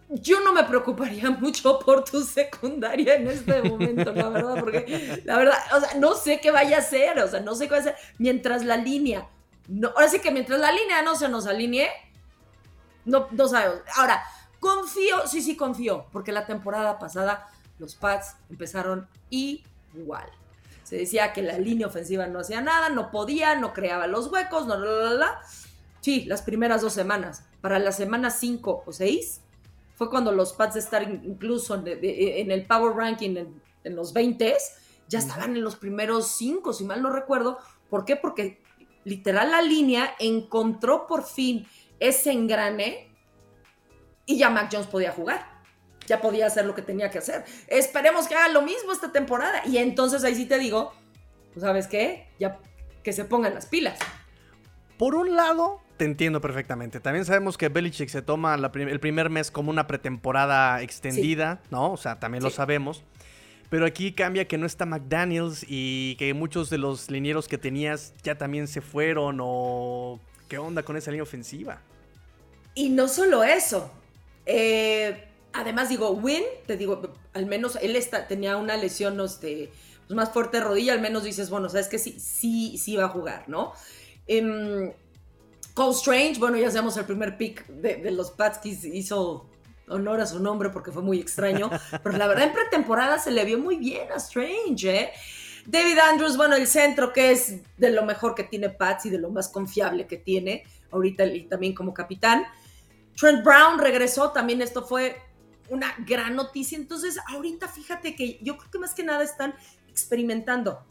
[0.09, 5.37] yo no me preocuparía mucho por tu secundaria en este momento, la verdad, porque la
[5.37, 7.77] verdad, o sea, no sé qué vaya a hacer, o sea, no sé qué va
[7.77, 9.29] a hacer mientras la línea,
[9.69, 11.90] no, ahora sí que mientras la línea no se nos alinee,
[13.05, 13.81] no, no sabemos.
[13.97, 14.23] Ahora,
[14.61, 20.29] confío, sí, sí confío, porque la temporada pasada los Pats empezaron igual.
[20.85, 24.66] Se decía que la línea ofensiva no hacía nada, no podía, no creaba los huecos,
[24.66, 25.40] no, la, la, la.
[26.01, 27.42] Sí, las primeras dos semanas.
[27.61, 29.40] Para la semana 5 o 6,
[29.97, 33.37] fue cuando los Pats de estar incluso en, el Power Ranking
[33.83, 34.55] en, los 20
[35.09, 37.59] ya estaban en los primeros 5, si mal no recuerdo.
[37.89, 38.17] ¿Por qué?
[38.17, 38.61] Porque
[39.05, 41.67] literal la línea encontró por fin
[41.99, 43.09] ese engrane
[44.27, 45.63] y ya Mac Jones podía jugar.
[46.07, 47.45] Ya podía hacer lo que tenía que hacer.
[47.69, 49.63] Esperemos que haga lo mismo esta temporada.
[49.65, 50.93] Y entonces ahí sí te digo,
[51.55, 52.29] pues, ¿sabes qué?
[52.39, 52.61] Ya
[53.03, 53.99] que se pongan las pilas.
[54.99, 57.01] Por un lado, te entiendo perfectamente.
[57.01, 61.93] También sabemos que Belichick se toma el primer mes como una pretemporada extendida, ¿no?
[61.93, 63.03] O sea, también lo sabemos.
[63.69, 68.15] Pero aquí cambia que no está McDaniels y que muchos de los linieros que tenías
[68.23, 71.81] ya también se fueron o qué onda con esa línea ofensiva.
[72.75, 73.91] Y no solo eso.
[74.45, 79.73] Eh, además digo, Win, te digo, al menos él está, tenía una lesión este,
[80.07, 83.07] pues más fuerte de rodilla, al menos dices, bueno, sabes que sí, sí, sí va
[83.07, 83.73] a jugar, ¿no?
[84.29, 84.95] Eh,
[85.77, 89.51] Cole Strange, bueno, ya sabemos el primer pick de, los Pats que hizo
[89.89, 91.71] honor a su nombre porque fue muy extraño,
[92.03, 95.12] pero la verdad en pretemporada se le vio muy bien a Strange, ¿eh?
[95.67, 99.19] David Andrews, bueno, el centro que es de lo mejor que tiene Pats y de
[99.19, 102.47] lo más confiable que tiene ahorita y también como capitán.
[103.15, 105.21] Trent Brown regresó, también esto fue
[105.69, 106.79] una gran noticia.
[106.79, 109.55] Entonces, ahorita fíjate que yo creo que más que nada están
[109.91, 110.87] experimentando,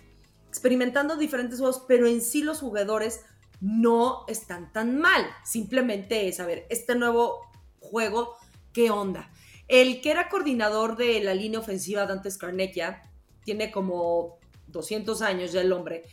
[0.48, 3.22] experimentando diferentes juegos, pero en sí los jugadores
[3.66, 5.26] no están tan mal.
[5.44, 7.42] Simplemente es, a ver, este nuevo
[7.80, 8.38] juego,
[8.72, 9.32] ¿qué onda?
[9.68, 13.02] El que era coordinador de la línea ofensiva Dante Scarnecchia,
[13.44, 16.04] tiene como 200 años ya el hombre,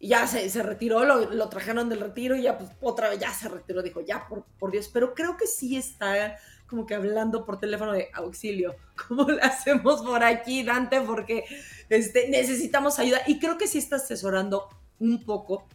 [0.00, 3.82] ya se, retiró, lo, trajeron del retiro y ya pues, otra vez ya se retiró,
[3.82, 7.92] dijo, ya, por, por Dios, pero creo que sí está como que hablando por teléfono
[7.92, 8.74] de auxilio,
[9.08, 11.00] ¿cómo lo hacemos por aquí, Dante?
[11.02, 11.44] Porque
[11.88, 14.68] este, necesitamos ayuda y creo que sí está asesorando
[14.98, 15.68] un poco,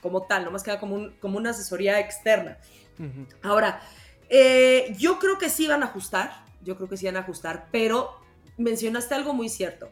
[0.00, 2.58] como tal, no más que como, como una asesoría externa.
[3.42, 3.80] Ahora,
[4.30, 7.68] Eh, yo creo que sí van a ajustar, yo creo que sí van a ajustar,
[7.72, 8.20] pero
[8.58, 9.88] mencionaste algo muy cierto.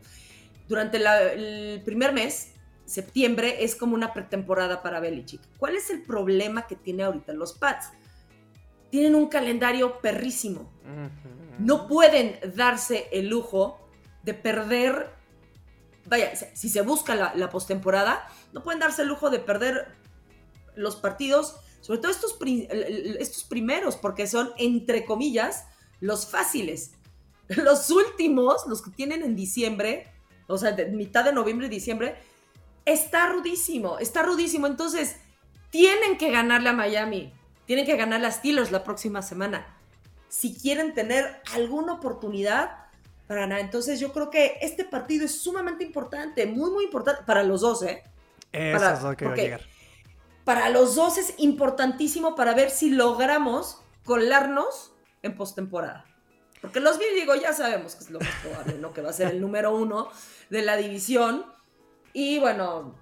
[0.68, 2.52] Durante el primer mes,
[2.84, 5.40] septiembre, es como una pretemporada para Belichick.
[5.56, 7.88] ¿Cuál es el problema que tiene ahorita los Pats?
[8.90, 10.70] Tienen un calendario perrísimo.
[11.58, 13.88] No pueden darse el lujo
[14.22, 15.12] de perder.
[16.04, 19.86] Vaya, si se busca la, la postemporada, no pueden darse el lujo de perder
[20.76, 25.66] los partidos, sobre todo estos, estos primeros, porque son, entre comillas,
[26.00, 26.92] los fáciles.
[27.48, 30.10] Los últimos, los que tienen en diciembre,
[30.48, 32.16] o sea, de mitad de noviembre diciembre,
[32.86, 34.66] está rudísimo, está rudísimo.
[34.66, 35.16] Entonces,
[35.70, 37.32] tienen que ganarle a Miami,
[37.66, 39.78] tienen que ganarle a Steelers la próxima semana.
[40.28, 42.86] Si quieren tener alguna oportunidad
[43.26, 43.60] para ganar.
[43.60, 47.82] Entonces, yo creo que este partido es sumamente importante, muy, muy importante para los dos,
[47.82, 48.02] ¿eh?
[48.52, 49.60] Eso es lo que va a llegar.
[50.44, 56.04] Para los dos es importantísimo para ver si logramos colarnos en postemporada.
[56.60, 58.92] Porque los Bills, digo, ya sabemos que es lo más probable, ¿no?
[58.92, 60.08] Que va a ser el número uno
[60.50, 61.44] de la división.
[62.12, 62.94] Y bueno,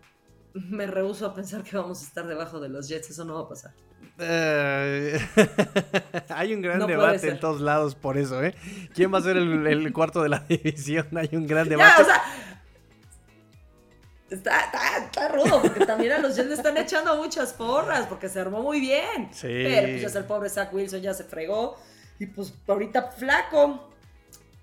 [0.54, 3.40] me rehuso a pensar que vamos a estar debajo de los Jets, eso no va
[3.42, 3.72] a pasar.
[4.18, 5.18] Eh,
[6.28, 8.54] hay un gran debate en todos lados por eso, ¿eh?
[8.94, 11.09] ¿Quién va a ser el, cuarto de la división?
[11.16, 12.02] Hay un gran debate.
[12.02, 12.22] o sea,
[14.30, 14.70] está,
[15.04, 18.62] está, rudo, porque también a los Jets le están echando muchas porras, porque se armó
[18.62, 19.28] muy bien.
[19.32, 19.48] Sí.
[19.48, 21.76] Pero pues ya el pobre Zach Wilson ya se fregó.
[22.18, 23.90] Y pues ahorita flaco,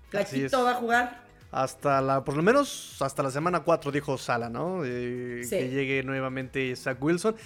[0.08, 1.22] flaquito va a jugar.
[1.50, 4.82] Hasta la, por lo menos hasta la semana 4 dijo Sala, ¿no?
[4.82, 7.36] Que llegue nuevamente Zach Wilson.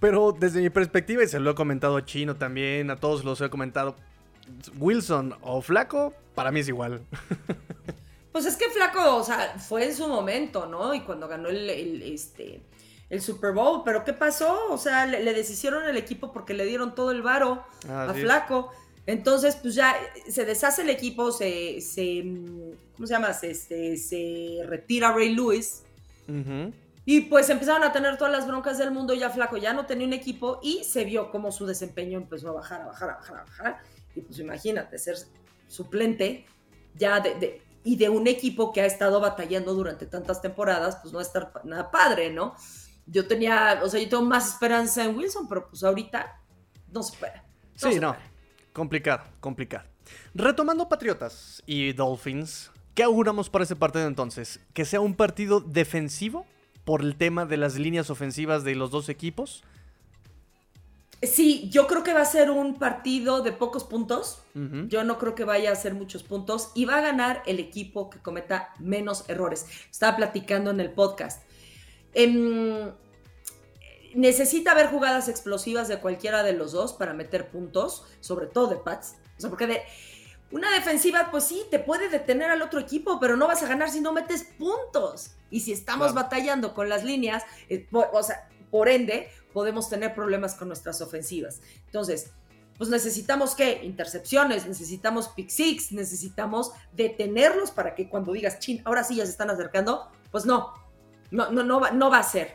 [0.00, 3.40] Pero desde mi perspectiva, y se lo he comentado a Chino también, a todos los
[3.40, 3.96] he comentado,
[4.78, 7.00] Wilson o Flaco, para mí es igual.
[8.32, 10.94] Pues es que Flaco, o sea, fue en su momento, ¿no?
[10.94, 12.62] Y cuando ganó el, este,
[13.08, 14.70] el Super Bowl, pero ¿qué pasó?
[14.70, 18.70] O sea, le, deshicieron el equipo porque le dieron todo el varo a Flaco.
[19.06, 19.96] Entonces, pues ya
[20.28, 22.22] se deshace el equipo, se, se
[22.94, 23.32] ¿cómo se llama?
[23.32, 25.84] Se, se, retira Ray Lewis.
[27.06, 30.06] Y pues empezaron a tener todas las broncas del mundo, ya flaco, ya no tenía
[30.06, 33.36] un equipo y se vio como su desempeño empezó a bajar, a bajar, a bajar,
[33.38, 33.78] a bajar.
[34.14, 35.16] Y pues imagínate, ser
[35.68, 36.44] suplente
[36.96, 41.20] ya de, y de un equipo que ha estado batallando durante tantas temporadas, pues no
[41.20, 42.54] estar nada padre, ¿no?
[43.06, 46.40] Yo tenía, o sea, yo tengo más esperanza en Wilson, pero pues ahorita
[46.92, 47.42] no se puede.
[47.74, 48.16] sí, no.
[48.72, 49.88] Complicado, complicado.
[50.34, 54.60] Retomando Patriotas y Dolphins, ¿qué auguramos para ese partido entonces?
[54.72, 56.46] ¿Que sea un partido defensivo
[56.84, 59.64] por el tema de las líneas ofensivas de los dos equipos?
[61.22, 64.40] Sí, yo creo que va a ser un partido de pocos puntos.
[64.88, 66.70] Yo no creo que vaya a ser muchos puntos.
[66.74, 69.66] Y va a ganar el equipo que cometa menos errores.
[69.90, 71.42] Estaba platicando en el podcast.
[72.14, 72.92] Em,
[74.14, 78.76] necesita haber jugadas explosivas de cualquiera de los dos para meter puntos, sobre todo de
[78.76, 79.16] Pats.
[79.36, 79.82] O sea, porque de
[80.50, 83.90] una defensiva, pues sí, te puede detener al otro equipo, pero no vas a ganar
[83.90, 85.32] si no metes puntos.
[85.50, 90.54] Y si estamos batallando con las líneas, eh, o sea, por ende, podemos tener problemas
[90.54, 91.60] con nuestras ofensivas.
[91.86, 92.30] Entonces,
[92.76, 93.80] pues necesitamos qué?
[93.82, 99.32] Intercepciones, necesitamos pick six, necesitamos detenerlos para que cuando digas, chin, ahora sí ya se
[99.32, 100.74] están acercando, pues no,
[101.32, 102.54] no, no, no, va, no va a ser.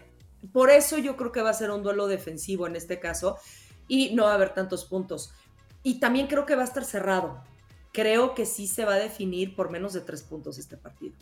[0.54, 3.38] Por eso yo creo que va a ser un duelo defensivo en este caso
[3.90, 5.34] y no va a haber tantos puntos.
[5.84, 7.44] Y también creo que va a estar cerrado.
[7.92, 11.16] Creo que sí se va a definir por menos de tres puntos este partido.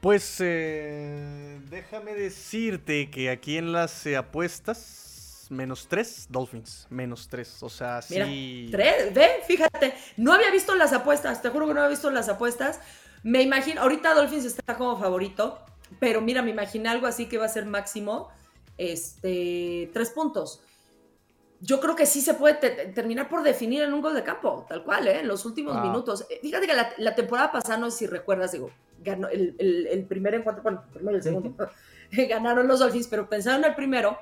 [0.00, 7.62] Pues eh, déjame decirte que aquí en las eh, apuestas, menos tres, Dolphins, menos tres.
[7.62, 8.68] O sea, sí.
[8.70, 12.28] tres, ve, fíjate, no había visto las apuestas, te juro que no había visto las
[12.28, 12.80] apuestas.
[13.22, 15.58] Me imagino, ahorita Dolphins está como favorito,
[15.98, 18.30] pero mira, me imaginé algo así que va a ser máximo,
[18.78, 20.62] este, tres puntos
[21.60, 24.82] yo creo que sí se puede terminar por definir en un gol de campo, tal
[24.82, 25.20] cual, ¿eh?
[25.20, 26.24] en los últimos minutos.
[26.30, 30.62] Eh, fíjate que la, temporada pasada, no sé si recuerdas, digo, ganó el, primer encuentro,
[30.62, 31.54] bueno, el primero y el segundo,
[32.28, 34.18] ganaron los Dolphins, pero pensaron el primero,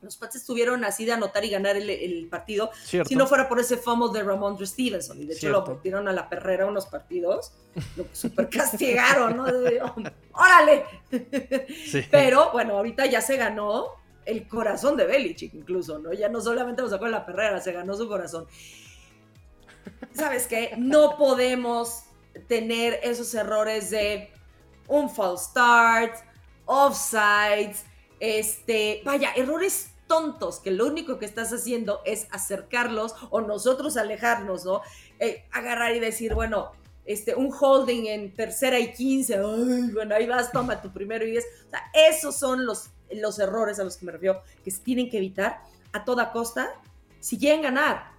[0.00, 3.76] los Pats estuvieron así de anotar y ganar el, partido, si no fuera por ese
[3.76, 7.52] fumble de Ramondre Stevenson, y de hecho lo metieron a la perrera unos partidos,
[7.96, 9.44] lo super castigaron, ¿no?
[10.32, 10.84] ¡Órale!
[12.10, 13.98] Pero bueno, ahorita ya se ganó,
[14.28, 16.12] el corazón de Belichick incluso, ¿no?
[16.12, 18.46] Ya no solamente lo sacó en la perrera, se ganó su corazón.
[20.12, 20.74] ¿Sabes qué?
[20.76, 22.02] No podemos
[22.46, 24.30] tener esos errores de
[24.86, 26.16] un false start,
[26.66, 27.84] offsides,
[28.20, 34.64] este, vaya, errores tontos que lo único que estás haciendo es acercarlos o nosotros alejarnos,
[34.64, 34.80] ¿no?
[35.18, 36.72] Eh, agarrar y decir, bueno,
[37.04, 39.40] este, un holding en tercera y quince,
[39.92, 41.44] bueno, ahí vas, toma tu primero y diez.
[41.66, 45.10] O sea, esos son los los errores a los que me refiero, que se tienen
[45.10, 45.62] que evitar
[45.92, 46.74] a toda costa
[47.20, 48.12] si quieren ganar.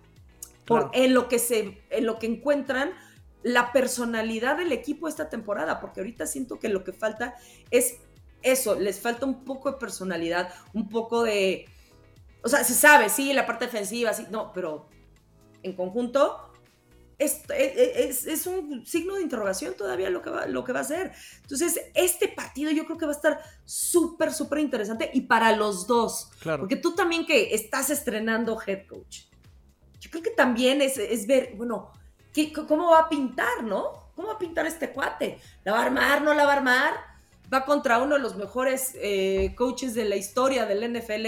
[0.66, 2.92] por, en, lo que se, en lo que encuentran
[3.44, 7.36] la personalidad del equipo esta temporada, porque ahorita siento que lo que falta
[7.72, 7.98] es
[8.42, 11.66] eso, les falta un poco de personalidad, un poco de...
[12.42, 14.88] O sea, se sabe, sí, la parte defensiva, sí, no, pero
[15.62, 16.50] en conjunto
[17.20, 21.12] es, es, un signo de interrogación todavía lo que, va, lo que va a ser.
[21.42, 25.86] Entonces, este partido yo creo que va a estar súper, súper interesante y para los
[25.86, 26.32] dos.
[26.40, 26.62] Claro.
[26.62, 29.24] Porque tú también que estás estrenando head coach,
[30.00, 31.92] yo creo que también es, es ver, bueno,
[32.34, 34.10] ¿qué, ¿cómo va a pintar, no?
[34.16, 35.40] ¿Cómo va a pintar este cuate?
[35.64, 36.94] ¿La va a armar, no la va a armar?
[37.52, 41.28] Va contra uno de los mejores eh, coaches de la historia del NFL.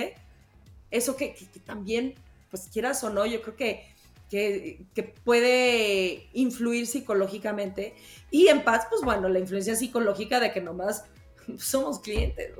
[0.91, 2.15] Eso que, que también,
[2.49, 3.91] pues quieras o no, yo creo que
[4.31, 7.93] que, puede influir psicológicamente.
[8.31, 11.05] Y en paz, pues bueno, la influencia psicológica de que nomás
[11.57, 12.51] somos clientes.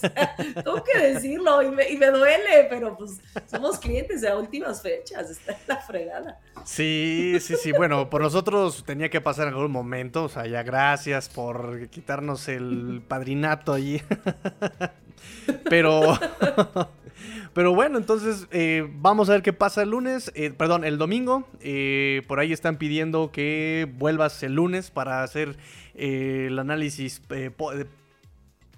[0.54, 3.20] tengo que decirlo y me, duele, pero pues
[3.50, 6.40] somos clientes a últimas fechas, está en la fregada.
[6.64, 7.72] Sí, sí, sí.
[7.72, 10.24] Bueno, por nosotros tenía que pasar en algún momento.
[10.24, 14.02] O sea, ya gracias por quitarnos el padrinato allí.
[15.68, 16.18] Pero
[17.58, 21.48] pero bueno, entonces eh, vamos a ver qué pasa el lunes, eh, perdón, el domingo.
[21.60, 25.56] Eh, por ahí están pidiendo que vuelvas el lunes para hacer
[25.96, 27.20] el análisis,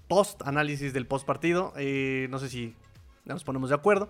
[0.08, 1.74] post-análisis del post partido.
[1.76, 2.74] no sé si
[3.26, 4.08] nos ponemos de acuerdo.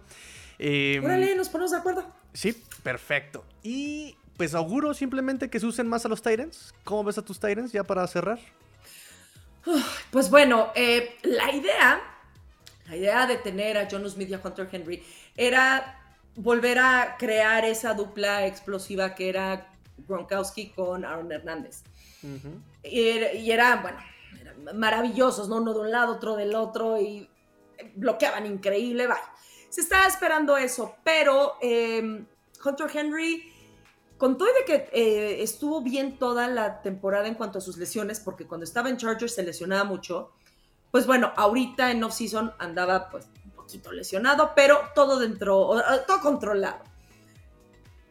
[0.60, 2.06] Órale, nos ponemos de acuerdo.
[2.32, 3.44] Sí, perfecto.
[3.64, 6.76] Y pues auguro simplemente que se usen más a los Tyrants.
[6.84, 8.38] ¿Cómo ves a tus Tyrants ya para cerrar?
[10.12, 10.68] Pues bueno,
[11.24, 12.00] la idea
[12.90, 15.02] la idea de tener a John Smith y a Hunter Henry
[15.36, 15.96] era
[16.34, 19.72] volver a crear esa dupla explosiva que era
[20.08, 21.84] Gronkowski con Aaron Hernández.
[22.82, 23.98] y, era, bueno,
[24.74, 25.56] maravillosos, ¿no?
[25.56, 27.28] Uno de un lado, otro del otro, y
[27.94, 29.22] bloqueaban increíble, vaya.
[29.68, 32.26] Se estaba esperando eso, pero em,
[32.64, 33.52] Hunter Henry,
[34.18, 38.18] con todo de que eh, estuvo bien toda la temporada en cuanto a sus lesiones,
[38.18, 40.32] porque cuando estaba en Chargers se lesionaba mucho,
[40.90, 46.90] pues bueno, ahorita en off-season andaba pues un poquito lesionado, pero todo dentro, todo controlado.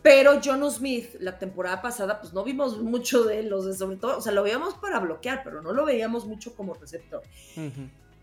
[0.02, 4.22] Pero John Smith, la temporada pasada, pues no vimos mucho de él, sobre todo, o
[4.22, 7.22] sea, lo veíamos para bloquear, pero no lo veíamos mucho como receptor.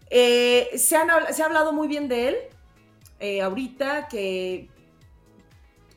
[0.09, 2.37] Eh, se, ha hablado muy bien de él
[3.21, 4.71] eh, ahorita, que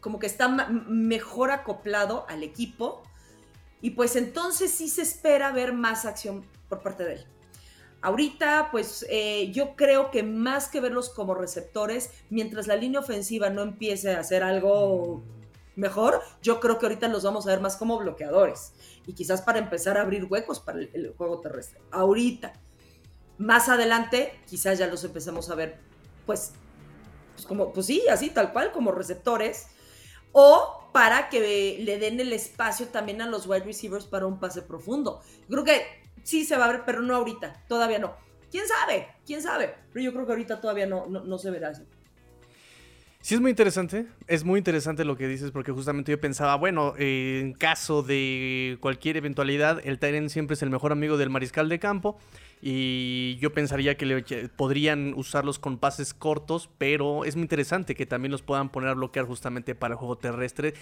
[0.02, 3.04] como que está mejor acoplado al equipo,
[3.82, 7.26] y pues entonces sí se espera ver más acción por parte de él.
[8.02, 13.50] Ahorita, pues eh, yo creo que más que verlos como receptores, mientras la línea ofensiva
[13.50, 15.22] no empiece a hacer algo
[15.76, 18.74] mejor, yo creo que ahorita los vamos a ver más como bloqueadores.
[19.06, 21.82] Y quizás para empezar a abrir huecos para el, juego terrestre.
[21.92, 22.54] Ahorita.
[23.38, 25.78] Más adelante, quizás ya los empecemos a ver,
[26.26, 26.52] pues,
[27.36, 29.68] pues, como, pues sí, así, tal cual, como receptores.
[30.32, 34.62] O para que le den el espacio también a los wide receivers para un pase
[34.62, 35.22] profundo.
[35.50, 35.84] Creo que
[36.24, 38.16] sí se va a ver, pero no ahorita, todavía no.
[38.52, 39.08] ¿Quién sabe?
[39.26, 39.76] ¿Quién sabe?
[39.94, 41.84] Pero yo creo que ahorita todavía no, no, se verá así.
[43.22, 44.08] Sí, es muy interesante.
[44.28, 49.18] Es muy interesante lo que dices, porque justamente yo pensaba, bueno, en caso de cualquier
[49.18, 52.18] eventualidad, el Tyrant siempre es el mejor amigo del mariscal de campo.
[52.62, 58.32] Y yo pensaría que, podrían usarlos con pases cortos, pero es muy interesante que también
[58.32, 60.74] los puedan poner a bloquear justamente para el juego terrestre.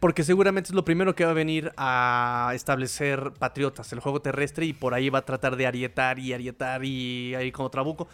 [0.00, 4.64] Porque seguramente es lo primero que va a venir a establecer Patriotas, el juego terrestre,
[4.66, 8.08] y por ahí va a tratar de arietar y arietar y ahí como trabuco.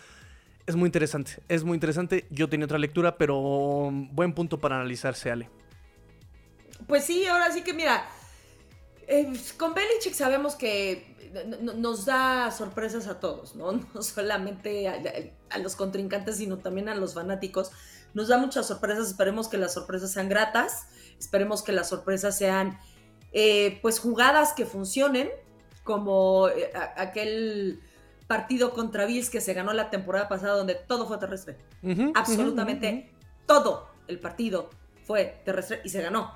[0.67, 2.27] Es muy interesante, es muy interesante.
[2.31, 5.49] Yo tenía otra lectura, pero buen punto para analizarse, Ale.
[6.87, 8.07] Pues sí, ahora sí que mira,
[9.07, 11.17] eh, con Belichick sabemos que
[11.75, 13.73] nos da sorpresas a todos, ¿no?
[13.95, 17.71] No solamente a, los contrincantes, sino también a los fanáticos.
[18.15, 20.87] Nos da muchas sorpresas, esperemos que las sorpresas sean gratas.
[21.19, 22.79] Esperemos que las sorpresas sean,
[23.33, 25.29] eh, pues, jugadas que funcionen,
[25.85, 27.81] como eh, aquel
[28.27, 31.57] partido contra Bills que se ganó la temporada pasada donde todo fue terrestre.
[32.15, 33.11] Absolutamente
[33.47, 34.71] todo el partido
[35.05, 36.35] fue terrestre y se ganó.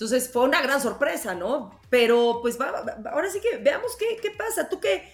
[0.00, 1.78] Entonces fue una gran sorpresa, ¿no?
[1.90, 4.66] Pero pues ahora sí que veamos qué, qué pasa.
[4.66, 5.12] ¿Tú qué?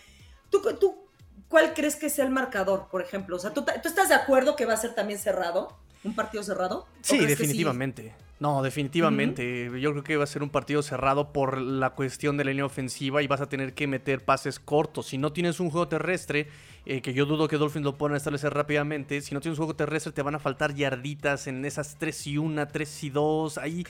[0.49, 1.09] ¿Tú, ¿Tú
[1.49, 3.35] cuál crees que sea el marcador, por ejemplo?
[3.35, 5.77] O sea, ¿tú, ¿tú estás de acuerdo que va a ser también cerrado?
[6.05, 6.87] ¿Un partido cerrado?
[7.03, 8.15] Sí, definitivamente.
[8.39, 9.71] No, definitivamente.
[9.81, 12.67] Yo creo que va a ser un partido cerrado por la cuestión de la línea
[12.67, 15.07] ofensiva y vas a tener que meter pases cortos.
[15.07, 16.49] Si no tienes un juego terrestre,
[16.85, 19.75] eh, que yo dudo que Dolphins lo puedan establecer rápidamente, si no tienes un juego
[19.77, 23.85] terrestre te van a faltar yarditas en esas 3 y 1, 3 y 2, ahí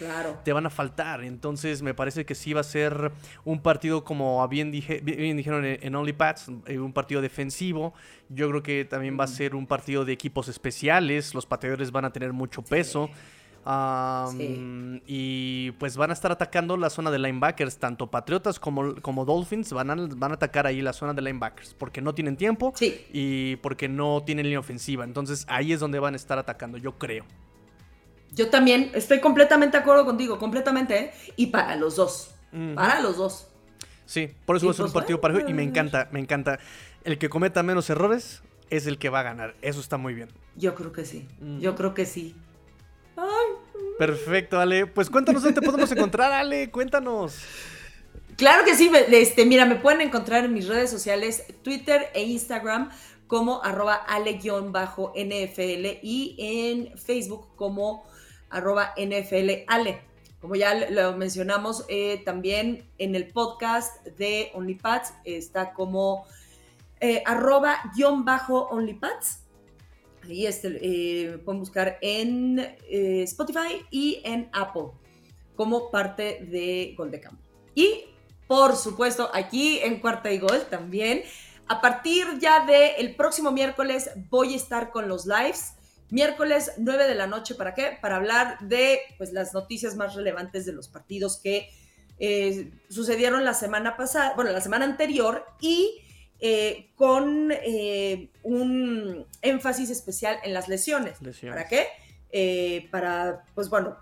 [0.45, 1.25] te van a faltar.
[1.25, 3.11] Entonces me parece que sí va a ser
[3.45, 7.95] un partido como bien, dije, bien dijeron en, OnlyPads, eh, un partido defensivo.
[8.29, 12.05] Yo creo que también va a ser un partido de equipos especiales, los pateadores van
[12.05, 13.11] a tener mucho peso.
[15.07, 17.79] Y pues van a estar atacando la zona de linebackers.
[17.79, 21.75] Tanto Patriotas como, como Dolphins van a, van a atacar ahí la zona de linebackers.
[21.75, 22.73] Porque no tienen tiempo
[23.13, 25.05] y porque no tienen línea ofensiva.
[25.05, 27.25] Entonces ahí es donde van a estar atacando, yo creo.
[28.33, 30.99] Yo también estoy completamente de acuerdo contigo, completamente.
[30.99, 31.13] ¿eh?
[31.37, 32.35] Y para los dos.
[32.75, 33.49] Para los dos.
[34.05, 36.59] Sí, por eso va a ser un pues, partido parejo y me encanta, me encanta.
[37.05, 39.55] El que cometa menos errores es el que va a ganar.
[39.63, 40.29] Eso está muy bien.
[40.55, 41.27] Yo creo que sí.
[41.61, 42.35] Yo creo que sí.
[43.99, 44.87] Perfecto, Ale.
[44.87, 46.71] Pues cuéntanos dónde te podemos encontrar, Ale.
[46.71, 47.39] Cuéntanos.
[48.37, 48.91] Claro que sí.
[49.11, 52.91] Este, mira, me pueden encontrar en mis redes sociales, Twitter e Instagram
[53.27, 55.17] como arroba ale-nfl
[56.03, 58.05] y en Facebook como
[58.51, 60.03] arroba nfl ale.
[60.41, 66.27] Como ya lo mencionamos, eh, también en el podcast de OnlyPads está como
[67.01, 69.46] eh, arroba guion bajo OnlyPads.
[70.27, 72.59] Ahí este, eh, pueden buscar en
[72.89, 74.89] Spotify y en Apple
[75.55, 77.23] como parte de Gol de.
[77.75, 78.05] Y
[78.47, 81.23] por supuesto, aquí en Cuarta y Gol también.
[81.69, 85.77] A partir ya del próximo miércoles voy a estar con los lives
[86.11, 87.99] Miércoles 9 de la noche, ¿para qué?
[88.01, 91.69] Para hablar de pues, las noticias más relevantes de los partidos que
[92.19, 96.01] eh, sucedieron la semana pasada, bueno, la semana anterior y
[96.41, 101.21] eh, con eh, un énfasis especial en las lesiones.
[101.21, 101.57] lesiones.
[101.57, 101.89] ¿Para qué?
[102.91, 103.97] para, pues bueno,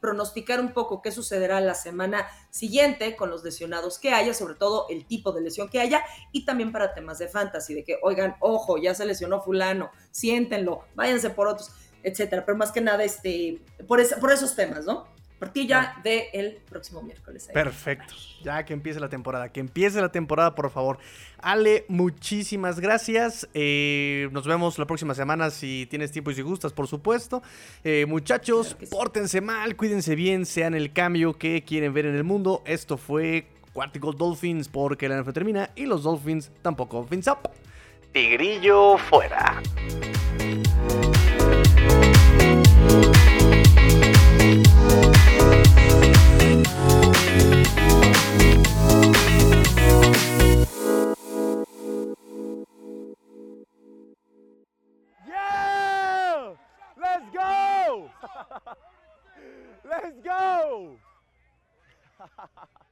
[0.00, 4.86] pronosticar un poco qué sucederá la semana siguiente con los lesionados que haya, sobre todo
[4.90, 8.36] el tipo de lesión que haya, y también para temas de fantasy, de que, oigan,
[8.40, 11.70] ojo, ya se lesionó fulano, siéntenlo, váyanse por otros,
[12.02, 12.44] etcétera.
[12.44, 15.06] Pero más que nada, este, por, por esos temas, ¿no?
[15.38, 17.48] Partilla del próximo miércoles.
[17.52, 18.14] Perfecto.
[18.42, 19.50] Ya que empiece la temporada.
[19.50, 20.98] Que empiece la temporada, por favor.
[21.38, 23.48] Ale, muchísimas gracias.
[23.54, 27.42] Eh, nos vemos la próxima semana si tienes tiempo y si gustas, por supuesto.
[27.82, 32.62] Eh, muchachos, pórtense mal, cuídense bien, sean el cambio que quieren ver en el mundo.
[32.66, 37.04] Esto fue Quartical Dolphins porque la NFL termina y los Dolphins tampoco.
[37.04, 37.50] Fins up.
[38.12, 39.60] Tigrillo fuera.
[60.02, 60.96] Let's go!